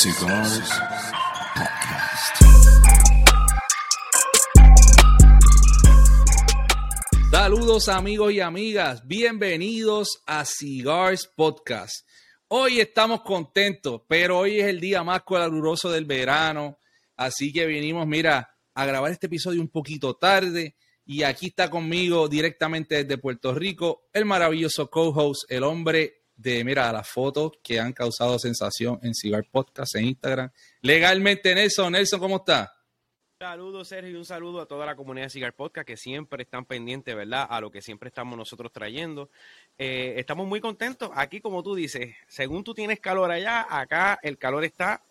[0.00, 0.80] Cigars
[1.56, 2.36] Podcast.
[7.32, 12.06] Saludos amigos y amigas, bienvenidos a Cigars Podcast.
[12.46, 16.78] Hoy estamos contentos, pero hoy es el día más caluroso del verano,
[17.16, 22.28] así que vinimos, mira, a grabar este episodio un poquito tarde y aquí está conmigo
[22.28, 27.92] directamente desde Puerto Rico el maravilloso co-host, el hombre de, mira, las fotos que han
[27.92, 30.50] causado sensación en Cigar Podcast en Instagram.
[30.80, 31.92] Legalmente, Nelson.
[31.92, 32.72] Nelson, ¿cómo está?
[33.40, 36.64] Saludos, Sergio, y un saludo a toda la comunidad de Cigar Podcast que siempre están
[36.64, 37.46] pendientes, ¿verdad?
[37.50, 39.30] A lo que siempre estamos nosotros trayendo.
[39.76, 41.10] Eh, estamos muy contentos.
[41.14, 45.02] Aquí, como tú dices, según tú tienes calor allá, acá el calor está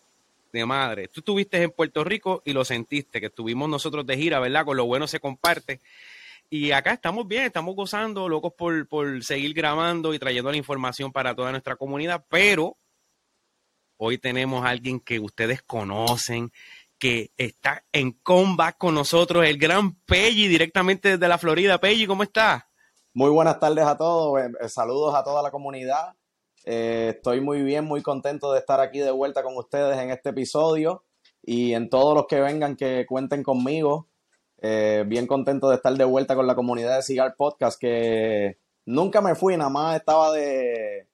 [0.52, 1.08] de madre.
[1.08, 4.64] Tú estuviste en Puerto Rico y lo sentiste, que estuvimos nosotros de gira, ¿verdad?
[4.64, 5.80] Con lo bueno se comparte.
[6.50, 11.12] Y acá estamos bien, estamos gozando, locos por, por seguir grabando y trayendo la información
[11.12, 12.78] para toda nuestra comunidad, pero
[13.98, 16.50] hoy tenemos a alguien que ustedes conocen,
[16.98, 21.78] que está en combat con nosotros, el gran Pelli, directamente desde la Florida.
[21.78, 22.70] Pelli, ¿cómo está?
[23.12, 26.14] Muy buenas tardes a todos, eh, eh, saludos a toda la comunidad.
[26.64, 30.30] Eh, estoy muy bien, muy contento de estar aquí de vuelta con ustedes en este
[30.30, 31.04] episodio
[31.42, 34.08] y en todos los que vengan que cuenten conmigo.
[34.60, 39.20] Eh, bien contento de estar de vuelta con la comunidad de Cigar Podcast, que nunca
[39.20, 41.06] me fui, nada más estaba de,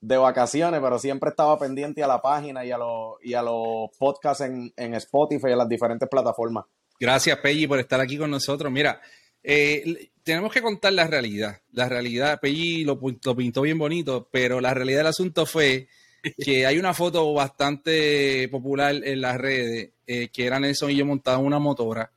[0.00, 3.90] de vacaciones, pero siempre estaba pendiente a la página y a, los y a los
[3.98, 6.64] podcasts en, en Spotify y en las diferentes plataformas.
[7.00, 8.72] Gracias, Pelli, por estar aquí con nosotros.
[8.72, 9.00] Mira,
[9.42, 11.60] eh, tenemos que contar la realidad.
[11.72, 15.88] La realidad, Pelli lo, lo, pintó bien bonito, pero la realidad del asunto fue
[16.36, 21.06] que hay una foto bastante popular en las redes, eh, que era Nelson y yo
[21.06, 22.12] montados en una motora,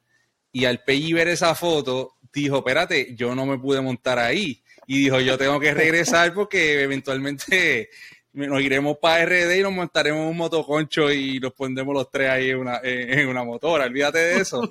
[0.51, 4.63] y al Pelli ver esa foto, dijo, espérate, yo no me pude montar ahí.
[4.87, 7.89] Y dijo, yo tengo que regresar porque eventualmente
[8.33, 12.49] nos iremos para RD y nos montaremos un motoconcho y nos pondremos los tres ahí
[12.49, 13.85] en una, en una motora.
[13.85, 14.61] Olvídate de eso.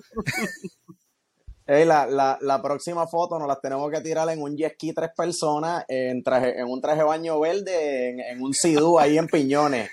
[1.66, 5.10] La, la, la, próxima foto nos las tenemos que tirar en un jet ski tres
[5.16, 9.88] personas, en, traje, en un traje baño verde, en, en un sidú ahí en Piñones.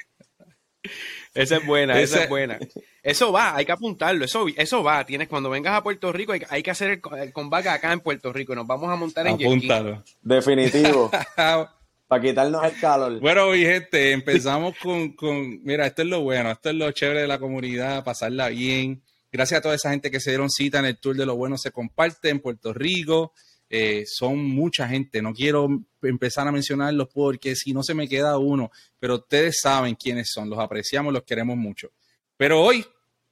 [1.38, 2.60] Esa es buena, esa es buena.
[3.04, 5.06] Eso va, hay que apuntarlo, eso, eso va.
[5.06, 8.00] Tienes cuando vengas a Puerto Rico, hay, hay que hacer el, el, combate acá en
[8.00, 8.56] Puerto Rico.
[8.56, 10.04] Nos vamos a montar en Apúntalo.
[10.22, 11.12] Definitivo.
[12.08, 13.20] Para quitarnos el calor.
[13.20, 17.22] Bueno, mi gente, empezamos con, con, mira, esto es lo bueno, esto es lo chévere
[17.22, 19.04] de la comunidad, pasarla bien.
[19.32, 21.58] Gracias a toda esa gente que se dieron cita en el tour de lo bueno
[21.58, 23.34] se comparte en Puerto Rico.
[23.70, 25.68] Eh, son mucha gente, no quiero
[26.02, 30.50] empezar a mencionarlos porque si no se me queda uno, pero ustedes saben quiénes son,
[30.50, 31.92] los apreciamos, los queremos mucho.
[32.38, 32.86] Pero hoy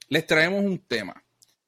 [0.10, 1.24] les traemos un tema,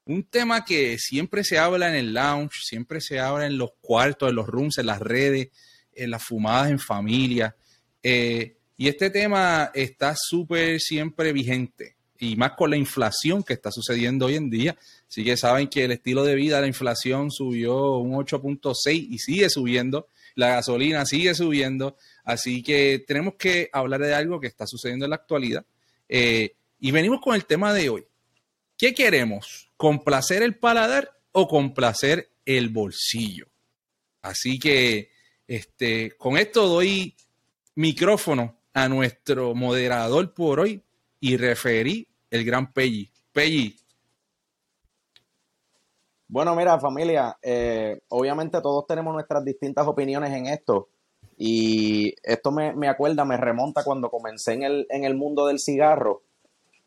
[0.05, 4.29] un tema que siempre se habla en el lounge, siempre se habla en los cuartos,
[4.29, 5.49] en los rooms, en las redes,
[5.93, 7.55] en las fumadas en familia.
[8.03, 13.71] Eh, y este tema está súper siempre vigente y más con la inflación que está
[13.71, 14.77] sucediendo hoy en día.
[15.09, 19.49] Así que saben que el estilo de vida, la inflación subió un 8.6 y sigue
[19.49, 20.07] subiendo.
[20.35, 21.97] La gasolina sigue subiendo.
[22.23, 25.65] Así que tenemos que hablar de algo que está sucediendo en la actualidad.
[26.09, 28.05] Eh, y venimos con el tema de hoy.
[28.77, 29.69] ¿Qué queremos?
[29.77, 33.47] ¿Complacer el paladar o complacer el bolsillo?
[34.21, 35.09] Así que
[35.47, 37.15] este, con esto doy
[37.75, 40.83] micrófono a nuestro moderador por hoy
[41.19, 43.09] y referí el gran Pelli.
[43.31, 43.75] Pelli.
[46.29, 50.89] Bueno, mira, familia, eh, obviamente todos tenemos nuestras distintas opiniones en esto.
[51.37, 55.59] Y esto me, me, acuerda, me remonta cuando comencé en el, en el mundo del
[55.59, 56.23] cigarro.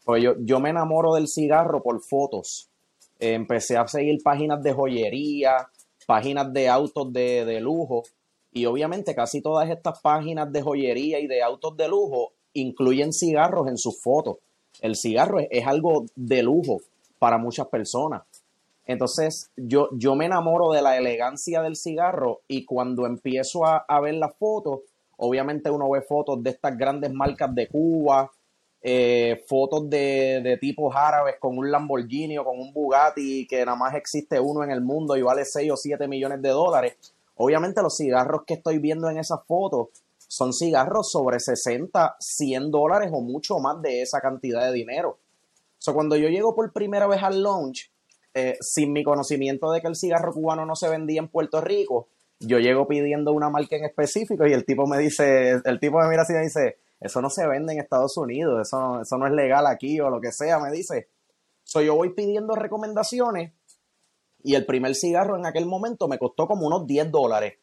[0.04, 2.68] Pues yo, yo me enamoro del cigarro por fotos.
[3.18, 5.68] Empecé a seguir páginas de joyería,
[6.06, 8.02] páginas de autos de, de lujo.
[8.52, 13.68] Y obviamente casi todas estas páginas de joyería y de autos de lujo incluyen cigarros
[13.68, 14.38] en sus fotos.
[14.80, 16.80] El cigarro es, algo de lujo
[17.18, 18.22] para muchas personas.
[18.86, 24.00] Entonces yo, yo me enamoro de la elegancia del cigarro y cuando empiezo a, a
[24.00, 24.80] ver las fotos,
[25.16, 28.30] obviamente uno ve fotos de estas grandes marcas de Cuba,
[28.82, 33.76] eh, fotos de, de, tipos árabes con un Lamborghini o con un Bugatti que nada
[33.76, 36.96] más existe uno en el mundo y vale 6 o 7 millones de dólares.
[37.36, 39.88] Obviamente los cigarros que estoy viendo en esas fotos
[40.30, 45.18] son cigarros sobre 60, 100 dólares o mucho más de esa cantidad de dinero.
[45.18, 47.90] O sea, cuando yo llego por primera vez al launch,
[48.32, 52.06] eh, sin mi conocimiento de que el cigarro cubano no se vendía en Puerto Rico,
[52.38, 56.08] yo llego pidiendo una marca en específico y el tipo me dice, el tipo me
[56.08, 59.18] mira así y me dice, eso no se vende en Estados Unidos, eso no, eso
[59.18, 61.08] no es legal aquí o lo que sea, me dice.
[61.64, 63.52] So, yo voy pidiendo recomendaciones
[64.44, 67.54] y el primer cigarro en aquel momento me costó como unos 10 dólares.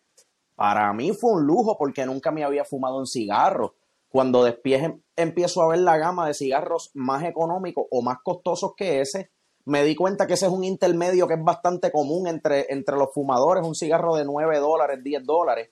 [0.57, 3.75] Para mí fue un lujo porque nunca me había fumado un cigarro.
[4.09, 8.73] Cuando después em- empiezo a ver la gama de cigarros más económicos o más costosos
[8.75, 9.29] que ese,
[9.65, 13.13] me di cuenta que ese es un intermedio que es bastante común entre, entre los
[13.13, 15.69] fumadores, un cigarro de 9 dólares, 10 dólares.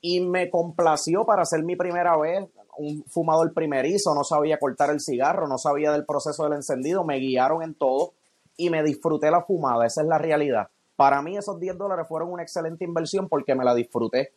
[0.00, 2.46] Y me complació para ser mi primera vez,
[2.76, 7.16] un fumador primerizo, no sabía cortar el cigarro, no sabía del proceso del encendido, me
[7.16, 8.12] guiaron en todo
[8.56, 10.68] y me disfruté la fumada, esa es la realidad.
[10.98, 14.32] Para mí esos 10 dólares fueron una excelente inversión porque me la disfruté.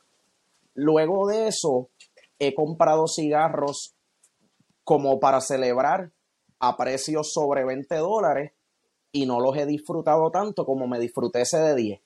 [0.76, 1.90] Luego de eso,
[2.38, 3.96] he comprado cigarros
[4.84, 6.12] como para celebrar
[6.60, 8.52] a precios sobre 20 dólares
[9.12, 12.02] y no los he disfrutado tanto como me disfruté ese de 10.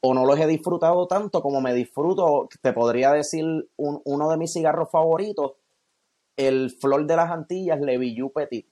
[0.00, 3.44] O no los he disfrutado tanto como me disfruto, te podría decir,
[3.76, 5.52] un- uno de mis cigarros favoritos,
[6.36, 8.66] el Flor de las Antillas Levillu Petit.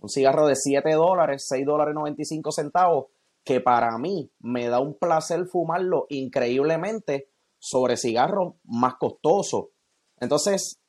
[0.00, 3.06] Un cigarro de 7 dólares, 6 dólares 95 centavos,
[3.48, 9.68] que para mí me da un placer fumarlo increíblemente sobre cigarros más costosos.
[10.20, 10.82] Entonces,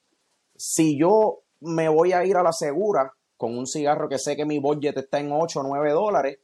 [0.57, 4.43] si yo me voy a ir a la segura con un cigarro que sé que
[4.43, 6.39] mi budget está en 8 o 9 dólares,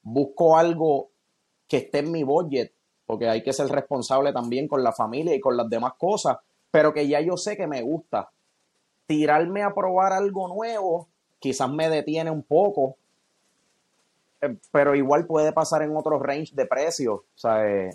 [0.00, 1.10] busco algo
[1.68, 2.72] que esté en mi budget,
[3.04, 6.38] porque hay que ser responsable también con la familia y con las demás cosas,
[6.70, 8.32] pero que ya yo sé que me gusta.
[9.04, 12.96] Tirarme a probar algo nuevo, quizás me detiene un poco,
[14.72, 17.20] pero igual puede pasar en otro range de precios.
[17.20, 17.90] O sea, eh,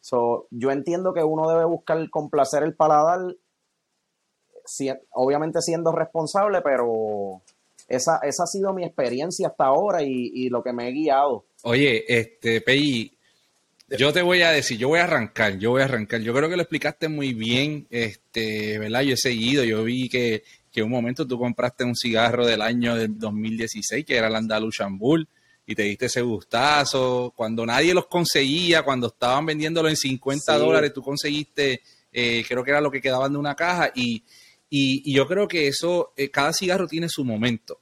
[0.00, 3.20] so, yo entiendo que uno debe buscar complacer el paladar
[4.64, 7.42] si- obviamente siendo responsable, pero
[7.88, 11.44] esa, esa ha sido mi experiencia hasta ahora y, y lo que me he guiado.
[11.62, 13.12] Oye, este, Pei,
[13.98, 16.20] yo te voy a decir, yo voy a arrancar, yo voy a arrancar.
[16.22, 19.02] Yo creo que lo explicaste muy bien, este, ¿verdad?
[19.02, 20.42] Yo he seguido, yo vi que,
[20.72, 24.98] que un momento tú compraste un cigarro del año del 2016, que era el Andalusian
[24.98, 25.28] Bull,
[25.66, 27.32] y te diste ese gustazo.
[27.36, 30.58] Cuando nadie los conseguía, cuando estaban vendiéndolo en 50 Sí.
[30.60, 31.82] dólares, tú conseguiste,
[32.12, 34.22] eh, creo que era lo que quedaban de una caja, y,
[34.70, 37.80] y, y yo creo que eso, eh, cada cigarro tiene su momento.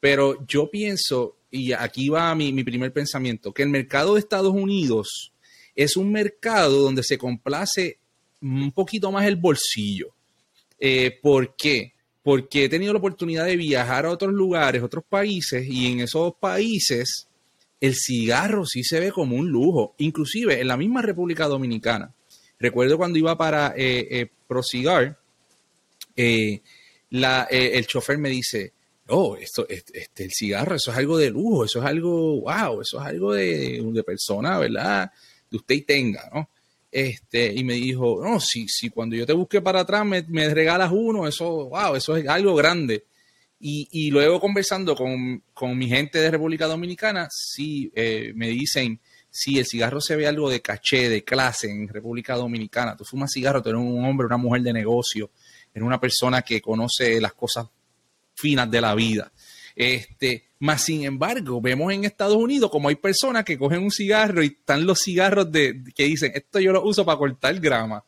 [0.00, 4.52] Pero yo pienso, y aquí va mi, mi primer pensamiento, que el mercado de Estados
[4.52, 5.32] Unidos
[5.74, 7.98] es un mercado donde se complace
[8.42, 10.14] un poquito más el bolsillo.
[10.78, 11.93] Eh, ¿Por qué?
[12.24, 16.34] Porque he tenido la oportunidad de viajar a otros lugares, otros países, y en esos
[16.40, 17.28] países
[17.80, 22.12] el cigarro sí se ve como un lujo, inclusive en la misma República Dominicana.
[22.58, 25.18] Recuerdo cuando iba para eh, eh, ProCigar,
[26.16, 26.62] eh,
[27.10, 28.72] eh, el chofer me dice,
[29.08, 32.80] oh, esto, este, este, el cigarro, eso es algo de lujo, eso es algo, wow,
[32.80, 35.12] eso es algo de, de persona, ¿verdad?
[35.50, 36.48] De usted y tenga, ¿no?
[36.94, 40.48] Este, y me dijo, no, si, si cuando yo te busque para atrás me, me
[40.54, 43.06] regalas uno, eso, wow, eso es algo grande.
[43.58, 49.00] Y, y luego conversando con, con, mi gente de República Dominicana, sí eh, me dicen,
[49.28, 53.32] si el cigarro se ve algo de caché, de clase en República Dominicana, tú fumas
[53.34, 55.32] cigarro, eres un hombre, una mujer de negocio,
[55.74, 57.66] eres una persona que conoce las cosas
[58.36, 59.32] finas de la vida.
[59.76, 64.42] Este, más sin embargo, vemos en Estados Unidos como hay personas que cogen un cigarro
[64.42, 68.04] y están los cigarros de que dicen, esto yo lo uso para cortar grama.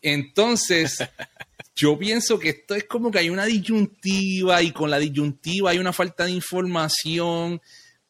[0.00, 0.98] Entonces,
[1.74, 5.78] yo pienso que esto es como que hay una disyuntiva y con la disyuntiva hay
[5.78, 7.60] una falta de información,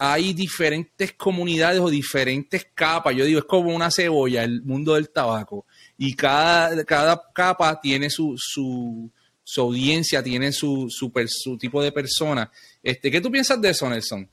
[0.03, 3.15] hay diferentes comunidades o diferentes capas.
[3.15, 5.67] Yo digo, es como una cebolla, el mundo del tabaco.
[5.99, 9.11] Y cada, cada capa tiene su, su,
[9.53, 12.53] su audiencia, tiene su, su, tipo de persona.
[12.85, 14.31] Este, ¿Qué tú piensas de eso, Nelson?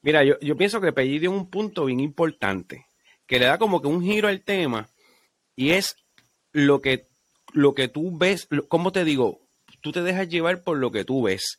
[0.00, 2.86] Mira, yo, pienso que Pelli dio un punto bien importante,
[3.26, 4.88] que le da como que un giro al tema,
[5.54, 5.96] y es
[6.52, 7.06] lo que,
[7.52, 9.42] lo que tú ves, ¿cómo te digo?
[9.82, 11.58] Tú te dejas llevar por lo que tú ves.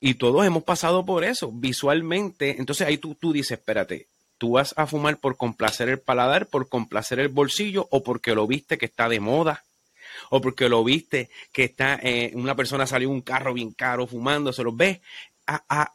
[0.00, 2.56] Y todos hemos pasado por eso, visualmente.
[2.58, 6.68] Entonces ahí tú, tú dices, espérate, tú vas a fumar por complacer el paladar, por
[6.68, 9.64] complacer el bolsillo o porque lo viste que está de moda
[10.30, 14.52] o porque lo viste que está eh, una persona salió un carro bien caro fumando,
[14.52, 15.00] se los ves.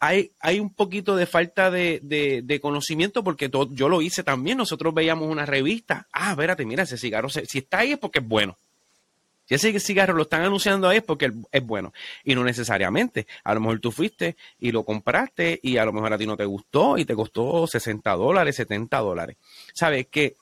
[0.02, 4.58] Hay, hay un poquito de falta de, de, conocimiento porque yo lo hice también.
[4.58, 6.08] Nosotros veíamos una revista.
[6.12, 8.58] Ah, espérate, mira, ese cigarro, si está ahí es porque es bueno.
[9.48, 11.94] Si ese cigarro lo están anunciando ahí es porque es bueno.
[12.24, 13.28] Y no necesariamente.
[13.44, 16.36] A lo mejor tú fuiste y lo compraste y a lo mejor a ti no
[16.36, 19.38] te gustó y te costó 60 dólares, 70 dólares.
[19.74, 20.08] ¿Sabes?
[20.08, 20.36] Que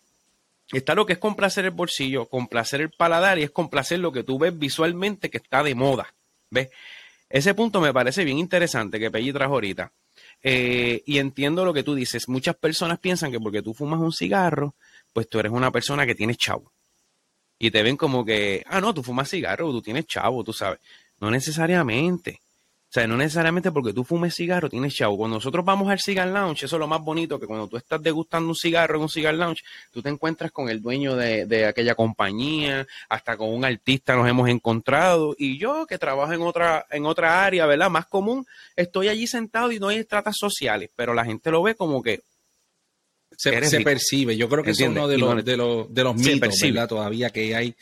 [0.78, 4.24] está lo que es complacer el bolsillo, complacer el paladar y es complacer lo que
[4.24, 6.14] tú ves visualmente que está de moda.
[6.50, 6.70] ¿Ves?
[7.30, 9.92] Ese punto me parece bien interesante que Pelli trajo ahorita.
[10.44, 12.28] Eh, y entiendo lo que tú dices.
[12.28, 14.76] Muchas personas piensan que porque tú fumas un cigarro,
[15.14, 16.72] pues tú eres una persona que tienes chavo.
[17.58, 20.80] Y te ven como que, ah, no, tú fumas cigarro, tú tienes chavo, tú sabes.
[21.20, 22.42] No necesariamente.
[22.94, 25.18] O sea, no necesariamente porque tú fumes cigarro tienes chavo.
[25.18, 28.04] Cuando nosotros vamos al cigar lounge, eso es lo más bonito, que cuando tú estás
[28.04, 31.66] degustando un cigarro en un cigar lounge, tú te encuentras con el dueño de, de
[31.66, 35.34] aquella compañía, hasta con un artista nos hemos encontrado.
[35.40, 37.90] Y yo, que trabajo en otra, en otra área, ¿verdad?
[37.90, 38.46] Más común,
[38.76, 42.22] estoy allí sentado y no hay tratas sociales, pero la gente lo ve como que
[43.36, 44.38] se, percibe.
[44.38, 46.74] Yo creo que es uno de los, de los, de los se mitos, percibe.
[46.74, 46.90] ¿verdad?
[46.90, 47.76] Todavía que hay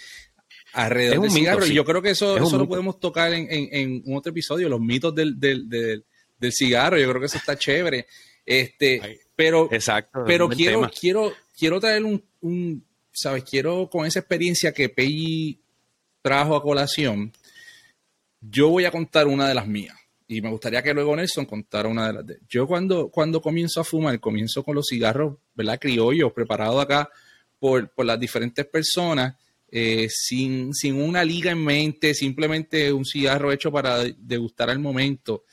[0.74, 1.62] alrededor Es un del mito, cigarro.
[1.66, 1.72] sí.
[1.72, 4.32] Y yo creo que eso, Es eso lo podemos tocar en, en, en un otro
[4.32, 6.06] episodio, los mitos del, del, del,
[6.38, 6.98] del cigarro.
[6.98, 8.08] Yo creo que eso está chévere.
[8.46, 10.24] Este, Ay, pero, Exacto.
[10.25, 10.92] pero quiero, tema.
[11.00, 13.44] quiero, quiero traer un, un, ¿sabes?
[13.44, 15.60] Quiero con esa experiencia que Peggy
[16.22, 17.32] trajo a colación,
[18.40, 19.96] yo voy a contar una de las mías.
[20.28, 23.82] Y me gustaría que luego Nelson contara una de las de Yo cuando, cuando comienzo
[23.82, 25.78] a fumar, comienzo con los cigarros, ¿verdad?
[25.80, 27.10] Criollos, preparados acá
[27.60, 29.36] por, por las diferentes personas,
[29.74, 35.46] eh, sin, sin una liga en mente, simplemente un cigarro hecho para degustar al momento,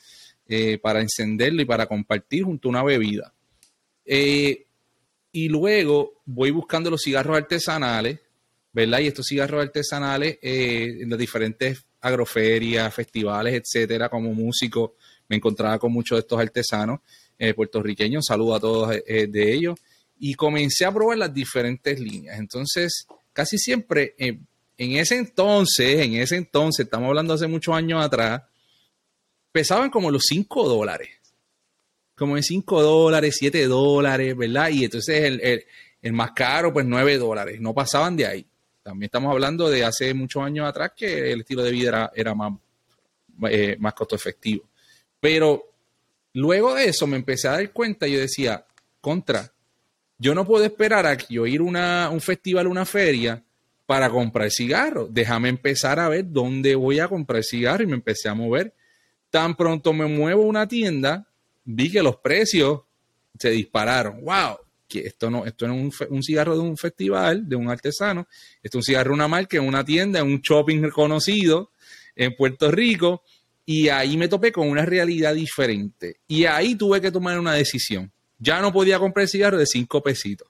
[0.45, 3.33] eh, para encenderlo y para compartir junto a una bebida.
[4.03, 4.65] Eh,
[5.31, 8.19] y luego voy buscando los cigarros artesanales,
[8.73, 8.99] ¿verdad?
[8.99, 14.95] Y estos cigarros artesanales en las diferentes agroferias, festivales, etcétera, como músico,
[15.29, 16.99] me encontraba con muchos de estos artesanos
[17.55, 19.79] puertorriqueños, saludo a todos de ellos,
[20.17, 22.37] y comencé a probar las diferentes líneas.
[22.39, 24.37] Entonces, casi siempre, eh,
[24.77, 28.43] en ese entonces, en ese entonces, estamos hablando hace muchos años atrás,
[29.51, 31.09] pesaban como los 5 dólares
[32.15, 34.67] como en 5 dólares, 7 dólares, ¿verdad?
[34.71, 35.65] Y entonces el,
[36.01, 37.61] el- más caro, pues 9 dólares.
[37.61, 38.45] No pasaban de ahí.
[38.83, 42.35] También estamos hablando de hace muchos años atrás que el estilo de vida era, era
[42.35, 42.51] más,
[43.49, 44.65] eh, más costo efectivo.
[45.21, 45.63] Pero
[46.33, 48.65] luego de eso me empecé a dar cuenta y yo decía,
[48.99, 49.49] contra,
[50.19, 53.41] yo no puedo esperar a que yo ir a un festival, una feria
[53.85, 55.07] para comprar cigarros.
[55.11, 58.73] Déjame empezar a ver dónde voy a comprar cigarros y me empecé a mover.
[59.29, 61.25] Tan pronto me muevo a una tienda,
[61.63, 62.81] vi que los precios
[63.39, 64.21] se dispararon.
[64.25, 64.57] ¡Wow!
[64.89, 68.27] Que esto no, esto no es un, un cigarro de un festival, de un artesano.
[68.61, 71.71] Esto es un cigarro de una marca, en una tienda, en un shopping reconocido
[72.15, 73.23] en Puerto Rico.
[73.65, 76.19] Y ahí me topé con una realidad diferente.
[76.27, 78.11] Y ahí tuve que tomar una decisión.
[78.39, 80.47] Ya no podía comprar cigarro de cinco pesitos.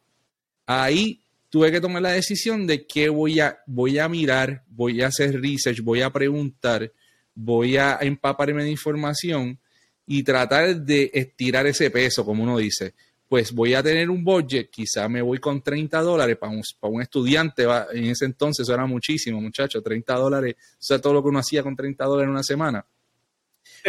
[0.65, 1.19] Ahí
[1.49, 5.41] tuve que tomar la decisión de que voy a, voy a mirar, voy a hacer
[5.41, 6.91] research, voy a preguntar,
[7.33, 9.59] voy a empaparme de información
[10.05, 12.93] y tratar de estirar ese peso, como uno dice.
[13.27, 16.93] Pues voy a tener un budget, quizá me voy con 30 dólares para un, para
[16.93, 21.13] un estudiante, va, en ese entonces eso era muchísimo, muchachos, 30 dólares, o sea, todo
[21.13, 22.85] lo que uno hacía con 30 dólares en una semana.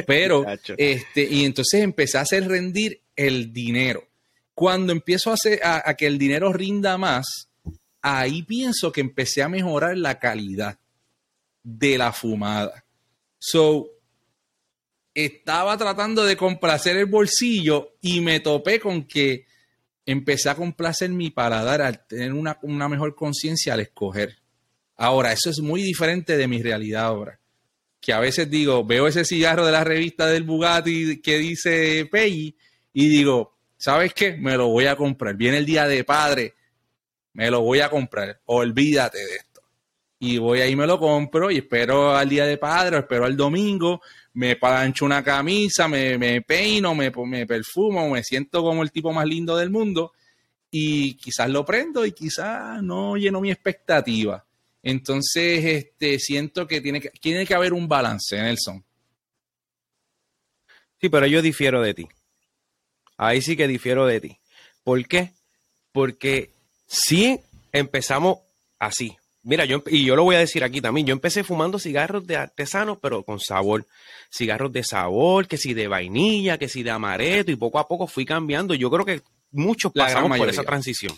[0.06, 0.44] Pero,
[0.76, 4.08] este, y entonces empecé a hacer rendir el dinero.
[4.54, 7.48] Cuando empiezo a, hacer, a, que el dinero rinda más,
[8.00, 10.78] ahí pienso que empecé a mejorar la calidad
[11.62, 12.84] de la fumada.
[13.38, 13.88] So,
[15.14, 19.44] estaba tratando de complacer el bolsillo y me topé con que
[20.06, 24.38] empecé a complacer mi paladar al tener una, una mejor conciencia al escoger.
[24.96, 27.38] Ahora, eso es muy diferente de mi realidad ahora.
[28.00, 32.56] Que a veces digo, veo ese cigarro de la revista del Bugatti que dice Peggy
[32.92, 34.36] y digo, ¿sabes qué?
[34.36, 35.34] Me lo voy a comprar.
[35.36, 36.54] Viene el día de padre,
[37.32, 38.40] me lo voy a comprar.
[38.46, 39.62] Olvídate de esto.
[40.18, 44.02] Y voy ahí, me lo compro y espero al día de padre, espero al domingo,
[44.34, 49.12] me plancho una camisa, me, me peino, me, me perfumo, me siento como el tipo
[49.14, 50.12] más lindo del mundo
[50.70, 54.44] y quizás lo prendo y quizás no lleno mi expectativa.
[54.82, 58.84] Entonces, este, siento que tiene, que tiene que haber un balance, Nelson.
[61.00, 62.08] Sí, pero yo difiero de ti.
[63.22, 64.38] Ahí sí que difiero de ti.
[64.82, 65.32] ¿Por qué?
[65.92, 66.52] Porque
[66.86, 67.38] si
[67.70, 68.38] empezamos
[68.78, 69.14] así.
[69.42, 71.06] Mira, yo y yo lo voy a decir aquí también.
[71.06, 73.86] Yo empecé fumando cigarros de artesanos, pero con sabor.
[74.32, 78.06] Cigarros de sabor, que si de vainilla, que si de amaretto, y poco a poco
[78.06, 78.72] fui cambiando.
[78.72, 81.14] Yo creo que muchos La pasamos por esa transición.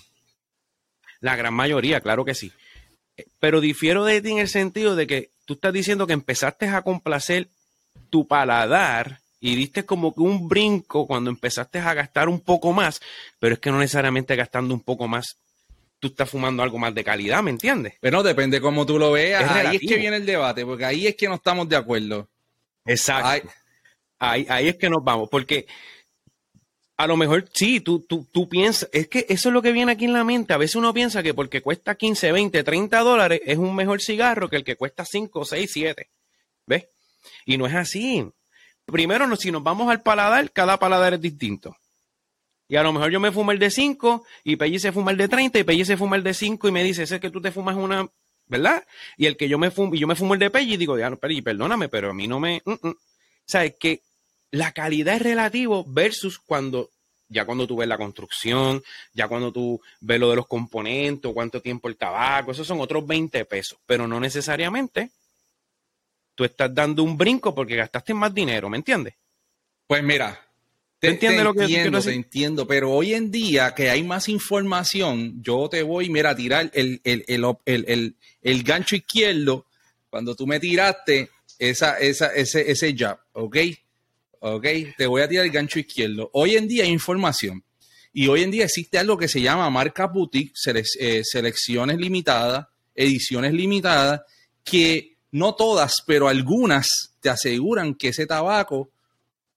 [1.21, 2.51] La gran mayoría, claro que sí.
[3.17, 6.67] Eh, Pero difiero de ti en el sentido de que tú estás diciendo que empezaste
[6.67, 7.47] a complacer
[8.11, 13.01] tu paladar y diste como que un brinco cuando empezaste a gastar un poco más,
[13.41, 15.37] pero es que no necesariamente gastando un poco más,
[15.99, 17.95] tú estás fumando algo más de calidad, ¿me entiendes?
[18.01, 19.43] Pero depende cómo tú lo veas.
[19.43, 22.29] Es ahí es que viene el debate, porque ahí es que no estamos de acuerdo.
[22.87, 23.29] Exacto.
[23.29, 23.43] Ay,
[24.21, 25.67] Ahí, ahí es que nos vamos, porque
[26.97, 29.91] a lo mejor sí, tú, tú, tú piensas, es que eso es lo que viene
[29.91, 30.53] aquí en la mente.
[30.53, 34.49] A veces uno piensa que porque cuesta 15, 20, 30 dólares es un mejor cigarro
[34.49, 36.11] que el que cuesta 5, 6, 7.
[36.65, 36.87] ¿Ves?
[37.45, 38.25] Y no es así.
[38.87, 41.77] Primero, si nos vamos al paladar, cada paladar es distinto.
[42.69, 45.17] Y a lo mejor yo me fumo el de 5 y Pelli se fuma el
[45.17, 47.31] de 30 y Pelli se fuma el de 5 y me dice, ese es que
[47.31, 48.09] tú te fumas una,
[48.47, 48.85] ¿verdad?
[49.17, 50.99] Y el que yo me fumo, y yo me fumo el de Pelli y digo,
[50.99, 52.63] ya, no, Pelli, perdóname, pero a mí no me...
[52.65, 52.95] mm, mm".
[53.45, 53.75] ¿sabes?
[53.79, 54.03] Que
[54.51, 56.91] la calidad es relativo versus cuando
[57.29, 58.83] ya cuando tú ves la construcción,
[59.15, 63.07] ya cuando tú ves lo de los componentes, cuánto tiempo el tabaco, esos son otros
[63.07, 65.11] 20 pesos, pero no necesariamente
[66.35, 69.15] tú estás dando un brinco porque gastaste más dinero, ¿me entiendes?
[69.87, 70.41] Pues mira,
[70.99, 75.43] te, entiendo lo que entiendo, te entiendo, pero hoy en día que hay más información,
[75.43, 79.67] yo te voy, mira, a tirar el, el, el, el, gancho izquierdo
[80.09, 83.57] cuando tú me tiraste esa, esa, ese, ese jab, ¿ok?
[84.41, 84.67] ¿ok?
[84.97, 86.31] Te voy a tirar el gancho izquierdo.
[86.33, 87.65] Hoy en día hay información
[88.13, 90.53] y hoy en día existe algo que se llama marca boutique,
[91.01, 94.21] eh, selecciones limitadas, ediciones limitadas,
[94.65, 96.89] que no todas, pero algunas
[97.21, 98.91] te aseguran que ese tabaco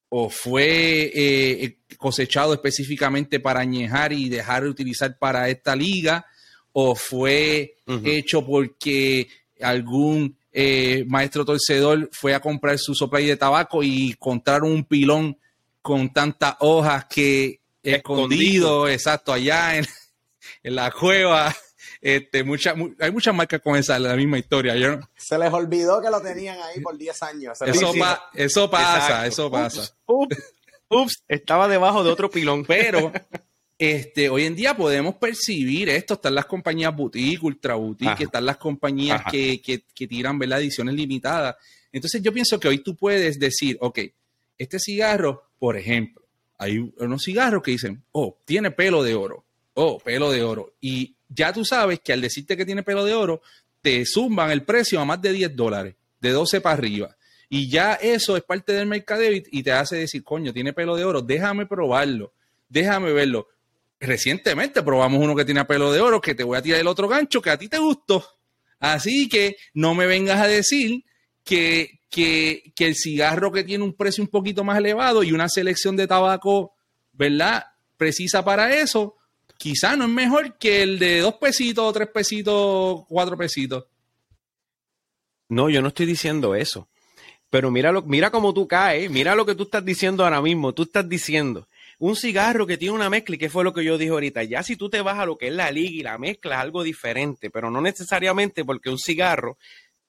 [0.10, 6.26] o fue eh, cosechado específicamente para añejar y dejar de utilizar para esta liga,
[6.72, 9.28] o fue hecho porque
[9.62, 15.38] algún eh, maestro torcedor fue a comprar su supply de tabaco y encontraron un pilón
[15.82, 19.86] con tantas hojas que escondido, exacto, allá en,
[20.64, 21.54] en la cueva
[22.06, 22.46] este,
[23.00, 24.76] hay muchas marcas con esa, la misma historia.
[24.76, 27.60] Yo Se les olvidó que lo tenían ahí por 10 años.
[27.64, 27.94] Eso,
[28.36, 29.98] eso pasa, eso pasa.
[30.88, 32.64] Ups, estaba debajo de otro pilón.
[32.68, 33.12] Pero
[33.80, 36.14] este, hoy en día podemos percibir esto.
[36.14, 40.62] Están las compañías boutique, ultra boutique, están las compañías que, que, tiran ¿verdad?
[40.62, 41.56] ediciones limitadas.
[41.92, 43.98] Entonces yo pienso que hoy tú puedes decir, ok,
[44.60, 46.24] este cigarro, por ejemplo,
[46.60, 49.44] hay unos cigarros que dicen, oh, tiene pelo de oro,
[49.74, 50.76] oh, pelo de oro.
[50.80, 53.42] Y ya tú sabes que al decirte que tiene pelo de oro,
[53.82, 57.16] te zumban el precio a más de 10 dólares, de 12 para arriba.
[57.50, 61.06] Y ya eso es parte del mercadeo y te hace decir, coño, tiene pelo de
[61.06, 62.34] oro, déjame probarlo,
[62.68, 63.48] déjame verlo.
[64.00, 67.08] Recientemente probamos uno que tiene pelo de oro, que te voy a tirar el otro
[67.08, 68.26] gancho que a ti te gustó.
[68.80, 71.04] Así que no me vengas a decir
[71.44, 75.48] que, que, que el cigarro que tiene un precio un poquito más elevado y una
[75.48, 76.74] selección de tabaco,
[77.14, 77.66] ¿verdad?
[77.98, 79.16] Precisa para eso,
[79.58, 83.86] quizá no es mejor que el de dos pesitos, tres pesitos, cuatro pesitos.
[85.50, 86.88] No, yo no estoy diciendo eso.
[87.50, 90.74] Pero mira, lo, mira cómo tú caes, mira lo que tú estás diciendo ahora mismo.
[90.74, 91.68] Tú estás diciendo
[92.00, 94.44] un cigarro que tiene una mezcla, y qué fue lo que yo dije ahorita.
[94.44, 96.62] Ya si tú te vas a lo que es la liga y la mezcla es
[96.62, 99.58] algo diferente, pero no necesariamente porque un cigarro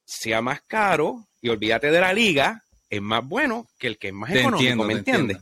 [0.05, 4.15] sea más caro y olvídate de la liga, es más bueno que el que es
[4.15, 5.39] más económico, ¿me entiendes?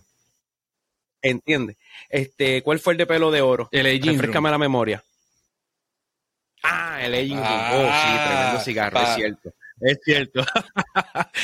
[1.22, 1.76] Entiende.
[2.08, 3.68] Este, ¿cuál fue el de pelo de oro?
[3.72, 5.02] El Aging Refrescame la memoria.
[6.62, 9.50] Ah, el Aging ah, Oh, sí, tremendo cigarro, es cierto.
[9.80, 10.40] Es cierto.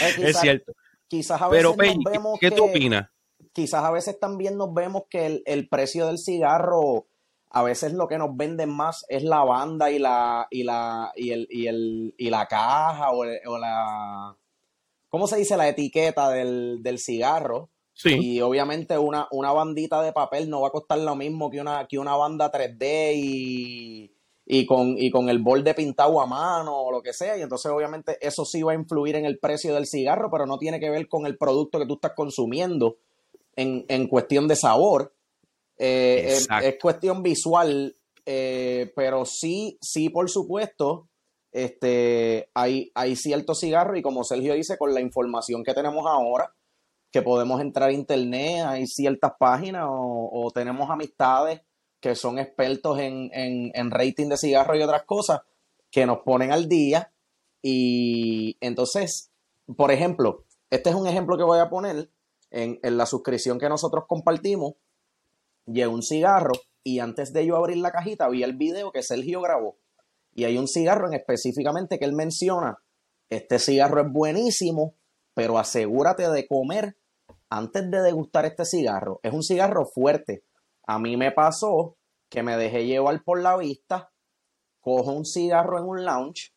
[0.01, 0.73] Eh, es cierto.
[1.09, 3.11] Quizás a veces Pero, nos vemos ¿qué, tú opinas?
[3.53, 7.09] Quizás a veces también nos vemos que el, precio del cigarro,
[7.51, 11.33] a veces lo que nos venden más es la banda y la, y la, y
[11.33, 14.37] el, y el, y la caja o, o la,
[15.09, 15.57] ¿cómo se dice?
[15.57, 17.71] La etiqueta del, del cigarro
[18.05, 21.87] y obviamente una, una bandita de papel no va a costar lo mismo que una,
[21.87, 24.12] que una banda 3D y,
[24.46, 27.37] y, con, y con el borde pintado a mano o lo que sea.
[27.37, 30.59] Y entonces obviamente eso sí va a influir en el precio del cigarro, pero no
[30.59, 32.96] tiene que ver con el producto que tú estás consumiendo
[33.57, 35.14] en, en cuestión de sabor.
[35.76, 41.09] Eh, es, cuestión visual, eh, pero sí, sí, por supuesto,
[41.53, 46.53] este, hay, hay ciertos cigarros y como Sergio dice, con la información que tenemos ahora,
[47.11, 51.61] que podemos entrar a internet, hay ciertas páginas o, tenemos amistades
[52.01, 55.40] que son expertos en, en, rating de cigarros y otras cosas
[55.90, 57.12] que nos ponen al día.
[57.62, 59.33] Y entonces,
[59.77, 62.11] por ejemplo, este es un ejemplo que voy a poner
[62.51, 64.75] en, en la suscripción que nosotros compartimos.
[65.66, 69.42] Llevé un cigarro y antes de yo abrir la cajita vi el video que Sergio
[69.42, 69.79] grabó.
[70.33, 72.79] Y hay un cigarro en específicamente que él menciona.
[73.29, 74.94] Este cigarro es buenísimo,
[75.35, 76.96] pero asegúrate de comer
[77.51, 80.45] antes de degustar este cigarro, es un cigarro fuerte.
[80.87, 81.97] A mí me pasó
[82.29, 84.13] que me dejé llevar por la vista,
[84.81, 86.55] cojo un cigarro en un lounge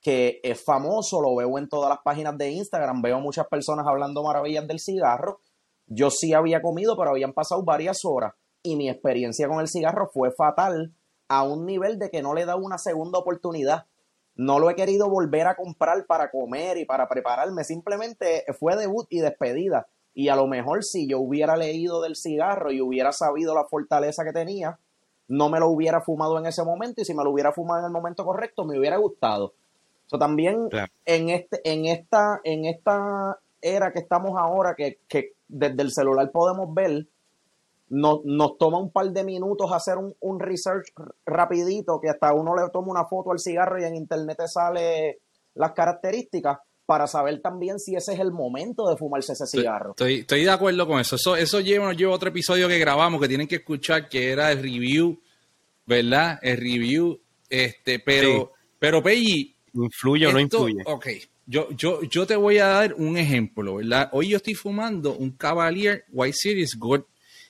[0.00, 4.24] que es famoso, lo veo en todas las páginas de Instagram, veo muchas personas hablando
[4.24, 5.40] maravillas del cigarro.
[5.86, 8.32] Yo sí había comido, pero habían pasado varias horas
[8.62, 10.94] y mi experiencia con el cigarro fue fatal
[11.28, 13.86] a un nivel de que no le he dado una segunda oportunidad.
[14.34, 19.06] No lo he querido volver a comprar para comer y para prepararme, simplemente fue debut
[19.10, 19.88] y despedida.
[20.14, 24.24] Y a lo mejor si yo hubiera leído del cigarro y hubiera sabido la fortaleza
[24.24, 24.78] que tenía,
[25.28, 27.86] no me lo hubiera fumado en ese momento y si me lo hubiera fumado en
[27.86, 29.54] el momento correcto me hubiera gustado.
[30.06, 30.68] So, también
[31.06, 34.98] en, este, en, esta, en esta era que estamos ahora, que,
[35.48, 37.06] desde el celular podemos ver,
[37.88, 40.92] no, nos toma un par de minutos hacer un, un, research
[41.24, 45.20] rapidito, que hasta uno le toma una foto al cigarro y en internet te sale
[45.54, 49.90] las características para saber también si ese es el momento de fumarse ese cigarro.
[49.90, 51.16] Estoy, estoy de acuerdo con eso.
[51.16, 54.50] Eso, eso lleva, nos lleva otro episodio que grabamos que tienen que escuchar, que era
[54.50, 55.20] el review,
[55.86, 56.38] ¿verdad?
[56.42, 57.20] El review.
[57.48, 59.54] Este, pero, pero Pelli.
[59.74, 60.82] ¿Influye o no influye?
[60.86, 61.06] Ok.
[61.46, 64.08] Yo, yo, yo te voy a dar un ejemplo, ¿verdad?
[64.12, 67.04] Hoy yo estoy fumando un Cavalier White Series Gold.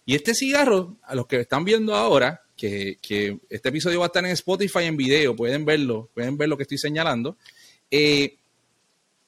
[0.04, 4.08] Y este cigarro, a los que están viendo ahora, que, que este episodio va a
[4.08, 7.36] estar en Spotify en video, pueden verlo, pueden ver lo que estoy señalando.
[7.90, 8.38] Eh,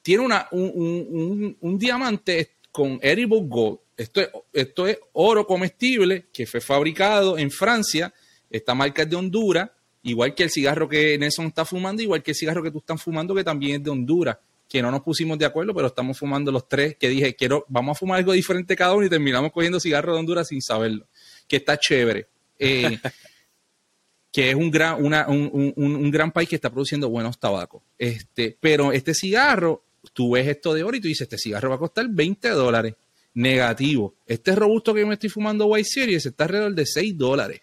[0.05, 3.79] tiene una, un, diamante con Edible Gold.
[3.97, 8.13] Esto es, esto es oro comestible que fue fabricado en Francia.
[8.47, 9.67] Esta marca es de Honduras,
[10.03, 13.01] igual que el cigarro que Nelson está fumando, igual que el cigarro que tú estás
[13.01, 14.37] fumando, que también es de Honduras.
[14.69, 16.97] Que no nos pusimos de acuerdo, pero estamos fumando los tres.
[16.99, 20.19] Que dije, quiero, vamos a fumar algo diferente cada uno y terminamos cogiendo cigarro de
[20.19, 21.07] Honduras sin saberlo.
[21.47, 22.27] Que está chévere.
[22.59, 22.99] Eh,
[24.31, 27.81] que es un gran, un, un, gran país que está produciendo buenos tabacos.
[27.97, 31.75] Este, pero este cigarro tú ves esto de oro y tú dices, este cigarro va
[31.75, 32.95] a costar 20 dólares.
[33.33, 34.15] Negativo.
[34.25, 37.61] Este robusto que me estoy fumando White Series está alrededor de 6 dólares.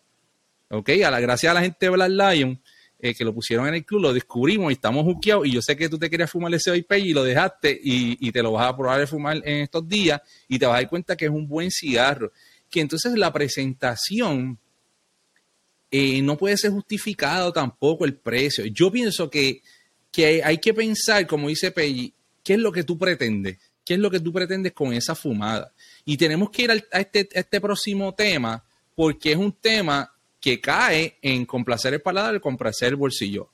[0.69, 2.61] Ok, a la gracia a la gente de Black Lion,
[2.99, 5.47] eh, que lo pusieron en el club, lo descubrimos y estamos juqueados.
[5.47, 8.43] Y yo sé que tú te querías fumar ese IP y lo dejaste y, te
[8.43, 11.17] lo vas a probar de fumar en estos días y te vas a dar cuenta
[11.17, 12.33] que es un buen cigarro.
[12.71, 14.59] Que entonces la presentación
[15.91, 18.65] eh, no puede ser justificado tampoco el precio.
[18.67, 19.63] Yo pienso que,
[20.11, 23.59] que hay que pensar, como dice Pelli, ¿qué es lo que tú pretendes?
[23.85, 25.73] ¿Qué es lo que tú pretendes con esa fumada?
[26.05, 28.63] Y tenemos que ir a, este, este, próximo tema
[28.95, 33.51] porque es un tema que cae en complacer el paladar complacer el bolsillo.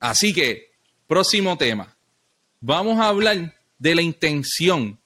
[0.00, 0.72] Así que,
[1.06, 1.96] próximo tema.
[2.60, 4.98] Vamos a hablar de la intención.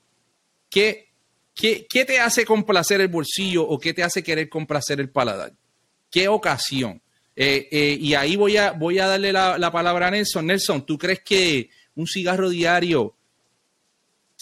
[0.71, 1.09] ¿Qué,
[1.55, 5.53] qué, qué te hace complacer el bolsillo o qué te hace querer complacer el paladar?
[6.11, 7.03] ¿Qué ocasión?
[7.41, 10.45] Eh, eh, y ahí voy a, voy a darle la, palabra a Nelson.
[10.45, 13.15] Nelson, ¿tú crees que un cigarro diario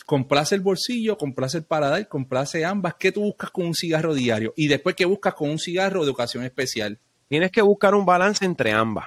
[0.04, 2.94] complace el bolsillo, complace el paladar, complace ambas.
[2.98, 4.52] ¿Qué tú buscas con un cigarro diario?
[4.56, 6.98] Y después, ¿qué buscas con un cigarro de ocasión especial?
[7.28, 9.06] Tienes que buscar un balance entre ambas,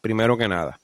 [0.00, 0.78] primero que nada.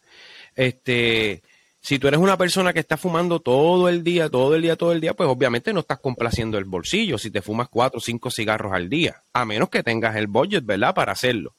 [0.57, 1.43] Este,
[1.81, 4.93] si tú eres una persona que está fumando todo el día, todo el día, todo
[4.93, 8.31] el día, pues obviamente no estás complaciendo el bolsillo si te fumas cuatro o cinco
[8.31, 10.95] cigarros al día, a menos que tengas el budget, ¿verdad?
[10.95, 11.55] Para hacerlo.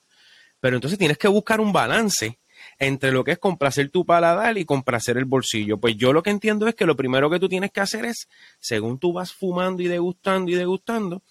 [0.60, 2.40] Pero entonces tienes que buscar un balance
[2.80, 5.78] entre lo que es complacer tu paladar y complacer el bolsillo.
[5.78, 8.28] Pues yo lo que entiendo es que lo primero que tú tienes que hacer es,
[8.60, 11.22] según tú vas fumando y degustando y degustando,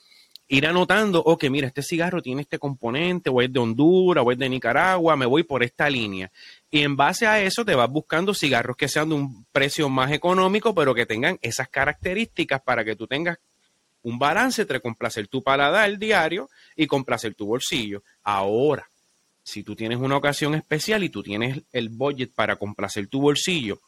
[0.49, 4.39] ir anotando, ok, mira, este cigarro tiene este componente, o es de Honduras, o es
[4.39, 6.31] de Nicaragua, me voy por esta línea.
[6.71, 10.13] Y en base a eso te vas buscando cigarros que sean de un precio más
[10.13, 13.39] económico, pero que tengan esas características para que tú tengas
[14.03, 18.03] un balance entre complacer tu paladar diario y complacer tu bolsillo.
[18.23, 18.91] Ahora,
[19.43, 23.81] si tú tienes una ocasión especial y tú tienes el budget para complacer tu bolsillo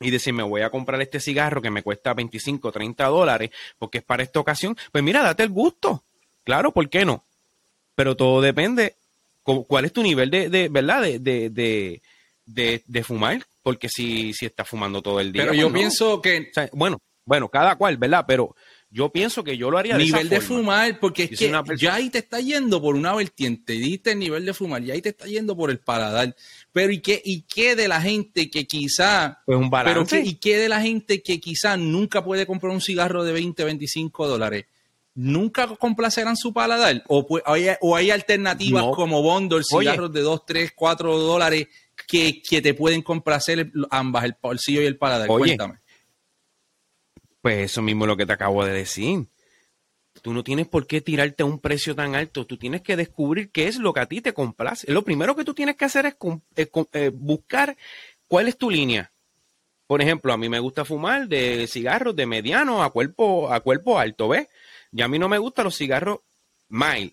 [0.00, 3.98] y decir, me voy a comprar este cigarro que me cuesta 25, 30 dólares porque
[3.98, 6.02] es para esta ocasión, pues mira, date el gusto.
[6.42, 7.22] Claro, ¿por qué no?
[7.94, 8.96] Pero todo depende
[9.42, 11.02] cuál es tu nivel de, de ¿verdad?
[11.02, 12.00] De, de,
[12.46, 15.42] de, de, fumar, porque si, si estás fumando todo el día.
[15.42, 16.50] Pero yo pues pienso que...
[16.72, 18.24] bueno, bueno, cada cual, ¿verdad?
[18.26, 18.54] Pero
[18.92, 22.10] yo pienso que yo lo haría de Nivel de fumar, porque es que ya ahí
[22.10, 25.26] te está yendo por una vertiente, diste el nivel de fumar, ya ahí te está
[25.26, 26.34] yendo por el paladar.
[26.72, 29.42] Pero ¿y qué, y qué de la gente que quizá...
[29.46, 30.16] Pues un balance.
[30.16, 33.62] Pero ¿y qué de la gente que quizá nunca puede comprar un cigarro de 20,
[33.62, 34.64] 25 dólares?
[35.14, 37.04] ¿Nunca complacerán su paladar?
[37.06, 41.68] ¿O, hay, o hay alternativas como bundles, cigarros de 2, 3, 4 dólares
[42.08, 45.28] que, que te pueden complacer ambas, el bolsillo y el paladar?
[45.28, 45.79] Cuéntame.
[47.40, 49.26] Pues eso mismo es lo que te acabo de decir.
[50.22, 52.46] Tú no tienes por qué tirarte a un precio tan alto.
[52.46, 54.90] Tú tienes que descubrir qué es lo que a ti te complace.
[54.92, 56.16] Lo primero que tú tienes que hacer es
[56.92, 57.76] eh, buscar
[58.26, 59.12] cuál es tu línea.
[59.86, 63.98] Por ejemplo, a mí me gusta fumar de cigarros de mediano a cuerpo, a cuerpo
[63.98, 64.46] alto, ¿ves?
[64.92, 66.20] Y a mí no me gustan los cigarros
[66.68, 67.12] mild.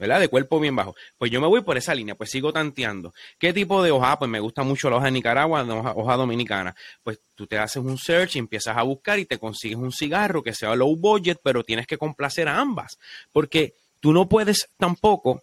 [0.00, 0.18] ¿Verdad?
[0.18, 0.96] De cuerpo bien bajo.
[1.18, 3.12] Pues yo me voy por esa línea, pues sigo tanteando.
[3.38, 4.18] ¿Qué tipo de hoja?
[4.18, 6.74] Pues me gusta mucho la hoja de Nicaragua, la hoja, dominicana.
[7.02, 10.42] Pues tú te haces un search y empiezas a buscar y te consigues un cigarro
[10.42, 12.98] que sea low budget, pero tienes que complacer a ambas.
[13.30, 15.42] Porque tú no puedes tampoco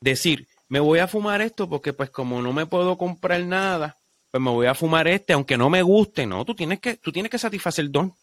[0.00, 3.98] decir, me voy a fumar esto porque pues como no me puedo comprar nada,
[4.30, 7.10] pues me voy a fumar este, aunque no me guste, no, tú tienes que, tú
[7.10, 8.14] tienes que satisfacer el don.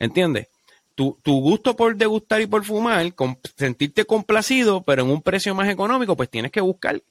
[0.00, 0.48] ¿Entiendes?
[1.22, 3.14] Tu, gusto por degustar y por fumar,
[3.56, 7.02] sentirte complacido, pero en un precio más económico, pues tienes que buscar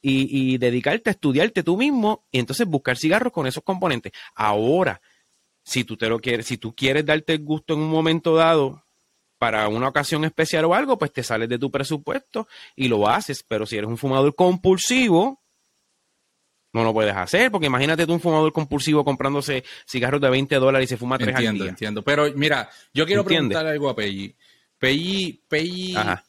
[0.00, 4.12] y, dedicarte a estudiarte tú mismo y entonces buscar cigarros con esos componentes.
[4.34, 5.00] Ahora,
[5.62, 8.82] si tú te lo quieres, si tú quieres darte el gusto en un momento dado
[9.38, 13.42] para una ocasión especial o algo, pues te sales de tu presupuesto y lo haces.
[13.46, 15.40] Pero si eres un fumador compulsivo,
[16.74, 20.86] no lo puedes hacer, porque imagínate tú un fumador compulsivo comprándose cigarros de 20 dólares
[20.86, 21.70] y se fuma tres entiendo, al día.
[21.70, 23.48] Entiendo, Pero mira, yo quiero ¿Entiendes?
[23.56, 24.34] preguntar algo a Pelli.
[24.78, 26.24] Pelli, Pelli Ajá.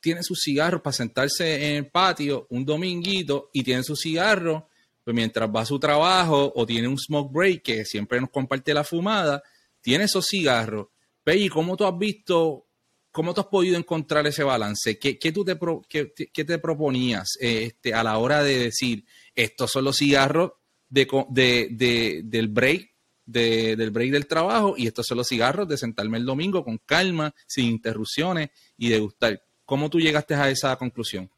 [0.00, 4.62] tiene sus cigarros para sentarse en el patio un dominguito y tiene sus cigarros
[5.02, 8.74] pues mientras va a su trabajo o tiene un smoke break que siempre nos comparte
[8.74, 9.40] la fumada,
[9.80, 10.88] tiene esos cigarros.
[11.22, 12.66] Pelli, ¿cómo tú has visto,
[13.12, 14.98] cómo tú has podido encontrar ese balance?
[14.98, 18.58] ¿Qué, qué tú te, pro- qué- qué te proponías eh, este, a la hora de
[18.58, 19.04] decir,
[19.36, 20.52] estos son los cigarros
[20.88, 22.90] de, de- de- del break
[23.24, 26.78] de- del break del trabajo y estos son los cigarros de sentarme el domingo con
[26.78, 29.42] calma, sin interrupciones y degustar.
[29.64, 31.28] ¿Cómo tú llegaste a esa conclusión?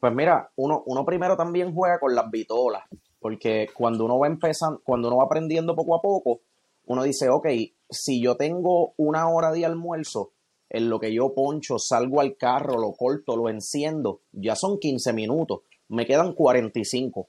[0.00, 2.84] Pues mira, uno, uno primero también juega con las vitolas,
[3.20, 6.40] porque cuando uno va empezando, cuando uno va aprendiendo poco a poco,
[6.86, 7.46] uno dice, ok,
[7.90, 10.32] si yo tengo una hora de almuerzo,
[10.70, 15.12] en lo que yo poncho, salgo al carro, lo corto, lo enciendo, ya son 15
[15.12, 17.28] minutos, me quedan 45.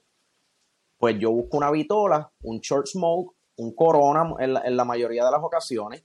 [0.98, 5.42] Pues yo busco una vitola, un short smoke, un corona en la, mayoría de las
[5.42, 6.04] ocasiones,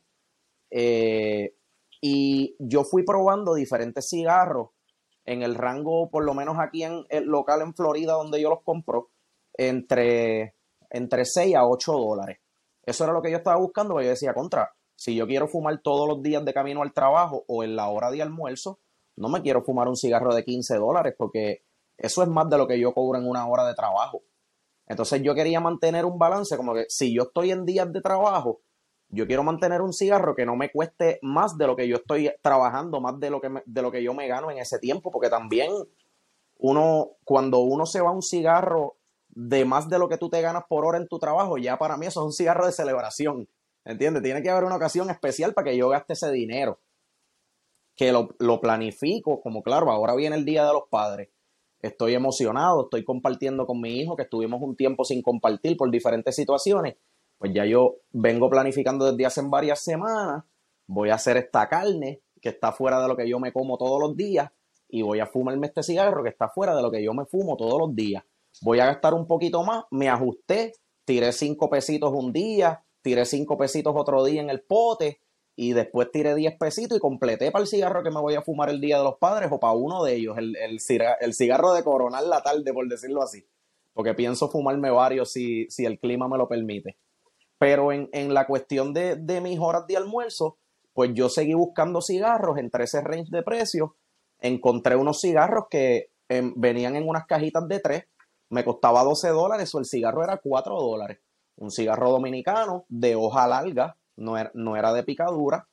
[0.71, 1.55] eh,
[2.01, 4.69] y yo fui probando diferentes cigarros
[5.25, 8.61] en el rango, por lo menos aquí en el local en Florida donde yo los
[8.63, 9.09] compro,
[9.53, 10.55] entre,
[10.89, 12.39] entre 6 a 8 dólares.
[12.85, 15.81] Eso era lo que yo estaba buscando, porque yo decía, contra, si yo quiero fumar
[15.81, 18.79] todos los días de camino al trabajo o en la hora de almuerzo,
[19.17, 21.64] no me quiero fumar un cigarro de 15 dólares, porque
[21.97, 24.21] eso es más de lo que yo cobro en una hora de trabajo.
[24.87, 28.61] Entonces yo quería mantener un balance, como que si yo estoy en días de trabajo,
[29.09, 32.31] yo quiero mantener un cigarro que no me cueste más de lo que yo estoy
[32.41, 35.11] trabajando, más de lo que, me- de lo que yo me gano en ese tiempo,
[35.11, 35.71] porque también
[36.57, 38.97] uno, cuando uno se va un cigarro
[39.29, 41.97] de más de lo que tú te ganas por hora en tu trabajo, ya para
[41.97, 43.47] mí eso es un cigarro de celebración,
[43.83, 44.23] ¿entiendes?
[44.23, 46.79] Tiene que haber una ocasión especial para que yo gaste ese dinero,
[47.95, 51.29] que lo, lo planifico, como claro, ahora viene el Día de los Padres,
[51.81, 56.35] estoy emocionado, estoy compartiendo con mi hijo, que estuvimos un tiempo sin compartir por diferentes
[56.35, 56.95] situaciones,
[57.37, 60.43] pues ya yo vengo planificando desde hace varias semanas,
[60.87, 63.99] voy a hacer esta carne que está fuera de lo que yo me como todos
[63.99, 64.51] los días
[64.87, 67.57] y voy a fumarme este cigarro que está fuera de lo que yo me fumo
[67.57, 68.23] todos los días.
[68.61, 73.57] Voy a gastar un poquito más, me ajusté, tiré cinco pesitos un día, tiré cinco
[73.57, 75.21] pesitos otro día en el pote
[75.55, 78.69] y después tiré 10 pesitos y completé para el cigarro que me voy a fumar
[78.69, 81.73] el día de los padres o para uno de ellos, el, el, ciga- el cigarro
[81.73, 83.45] de coronar la tarde, por decirlo así.
[83.93, 86.97] Porque pienso fumarme varios si, si el clima me lo permite.
[87.57, 90.57] Pero en, en la cuestión de, de mis horas de almuerzo,
[90.93, 93.91] pues yo seguí buscando cigarros entre ese range de precios.
[94.41, 98.03] Encontré unos cigarros que em, venían en unas cajitas de tres,
[98.49, 101.19] me costaba 12 dólares o el cigarro era 4 dólares.
[101.55, 105.67] Un cigarro dominicano de hoja larga, no era, no era de picadura,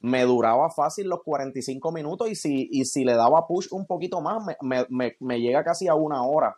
[0.00, 4.20] me duraba fácil los 45 minutos y si, y si le daba push un poquito
[4.20, 6.56] más, me, me, me, me llega casi a una hora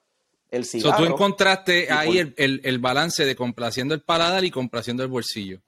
[0.51, 0.97] el So, cigarro.
[0.99, 5.09] tú encontraste ahí por- el, el- el balance de complaciendo el paladar y complaciendo el
[5.09, 5.61] bolsillo.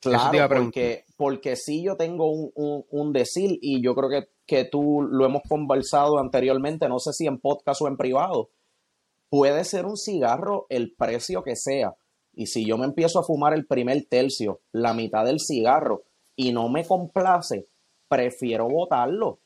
[0.00, 4.64] Claro, porque, porque sí yo tengo un, un, un decir y yo creo que, que
[4.64, 8.50] tú lo hemos conversado anteriormente, no sé si en podcast o en privado.
[9.30, 11.94] Puede ser un cigarro el precio que sea.
[12.34, 16.52] Y si yo me empiezo a fumar el primer tercio, la mitad del cigarro, y
[16.52, 17.68] no me complace,
[18.08, 19.40] prefiero botarlo.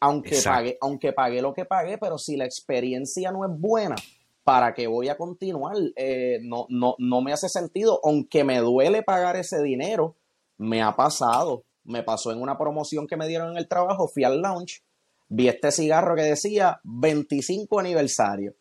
[0.00, 0.58] Aunque Exacto.
[0.58, 3.94] pague, aunque pagué lo que pagué, pero si la experiencia no es buena,
[4.42, 5.76] ¿para qué voy a continuar?
[5.96, 10.16] Eh, no, no, no me hace sentido, aunque me duele pagar ese dinero,
[10.58, 11.64] me ha pasado.
[11.84, 14.82] Me pasó en una promoción que me dieron en el trabajo, fui al lounge,
[15.28, 18.54] vi este cigarro que decía 25 aniversario.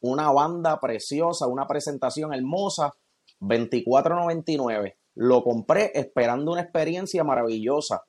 [0.00, 2.92] Una banda preciosa, una presentación hermosa,
[3.40, 4.94] 24.99.
[5.14, 8.04] Lo compré esperando una experiencia maravillosa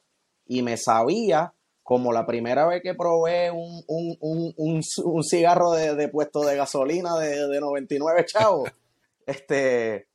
[0.45, 5.71] y me sabía como la primera vez que probé un, un, un, un, un cigarro
[5.71, 8.69] de, de puesto de gasolina de, de 99 chavos.
[9.25, 10.07] este,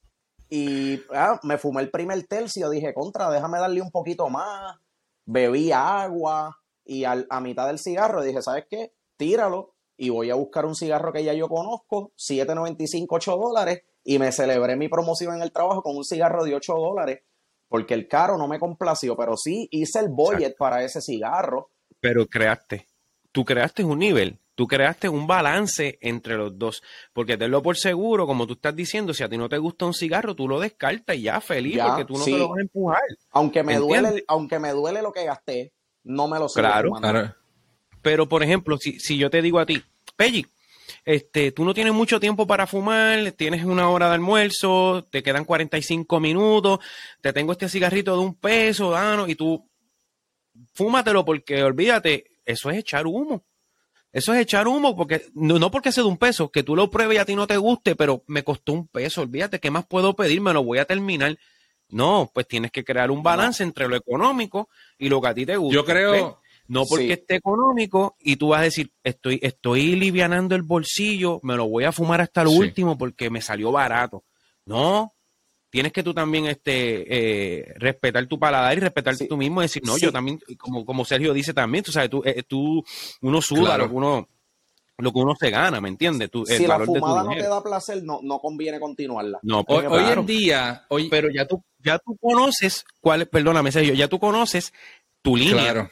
[0.49, 4.77] y ah, me fumé el primer tercio, dije, contra, déjame darle un poquito más.
[5.27, 8.93] Bebí agua y al- a mitad del cigarro dije, ¿sabes qué?
[9.17, 14.19] Tíralo y voy a buscar un cigarro que ya yo conozco, 7.95, 8 dólares, y
[14.19, 17.21] me celebré mi promoción en el trabajo con un cigarro de 8 dólares,
[17.69, 21.71] porque el caro no me complació, pero sí hice el budget para ese cigarro.
[22.01, 22.87] pero creaste,
[23.33, 26.83] tú creaste un nivel, tú creaste un balance entre los dos,
[27.13, 29.95] porque tenlo por seguro, como tú estás diciendo, si a ti no te gusta un
[29.95, 32.33] cigarro, tú lo descartas y ya feliz, Ya, porque tú no sí.
[32.33, 33.01] te lo vas a empujar.
[33.31, 34.03] Aunque me, ¿Entiendes?
[34.13, 35.73] duele, aunque me duele lo que gasté,
[36.05, 37.09] no me lo Claro, fumando.
[37.11, 37.35] Claro.
[38.07, 39.83] Pero, por ejemplo, si, si yo te digo a ti,
[40.15, 40.47] Pelli,
[41.05, 45.45] este, tú no tienes mucho tiempo para fumar, tienes una hora de almuerzo, te quedan
[45.45, 46.79] 45 minutos,
[47.21, 49.69] te tengo este cigarrito de un peso, Dano, y tú
[50.73, 53.45] fúmatelo porque olvídate, eso es echar humo.
[54.13, 56.89] Eso es echar humo, porque no, no porque sea de un peso, que tú lo
[56.89, 59.85] pruebes y a ti no te guste, pero me costó un peso, olvídate, ¿qué más
[59.85, 60.41] puedo pedir?
[60.41, 61.37] Me lo voy a terminar.
[61.89, 65.45] No, pues tienes que crear un balance entre lo económico y lo que a ti
[65.45, 65.75] te gusta.
[65.75, 67.13] Yo creo, no porque Sí.
[67.13, 71.85] esté económico y tú vas a decir, estoy, estoy livianando el bolsillo, me lo voy
[71.85, 72.59] a fumar hasta lo Sí.
[72.59, 74.25] último porque me salió barato.
[74.65, 75.15] No,
[75.71, 77.05] tienes que tú también este,
[77.61, 79.29] eh, respetar tu paladar y respetarte Sí.
[79.29, 82.23] tú mismo y decir, no, yo también, como, como Sergio dice también, tú sabes, tú,
[82.25, 82.83] eh, tú
[83.23, 83.85] uno suda Claro.
[83.85, 84.29] lo que uno
[84.99, 86.31] lo que uno se gana, ¿me entiendes?
[86.31, 89.39] Tú, el Si la fumada no te da placer, no, no conviene continuarla.
[89.43, 90.21] No, hoy, hoy claro.
[90.23, 94.73] en día, hoy, pero ya tú, ya tú conoces cuál, perdóname, Sergio, ya tú conoces
[95.21, 95.65] tu línea.
[95.73, 95.91] claro,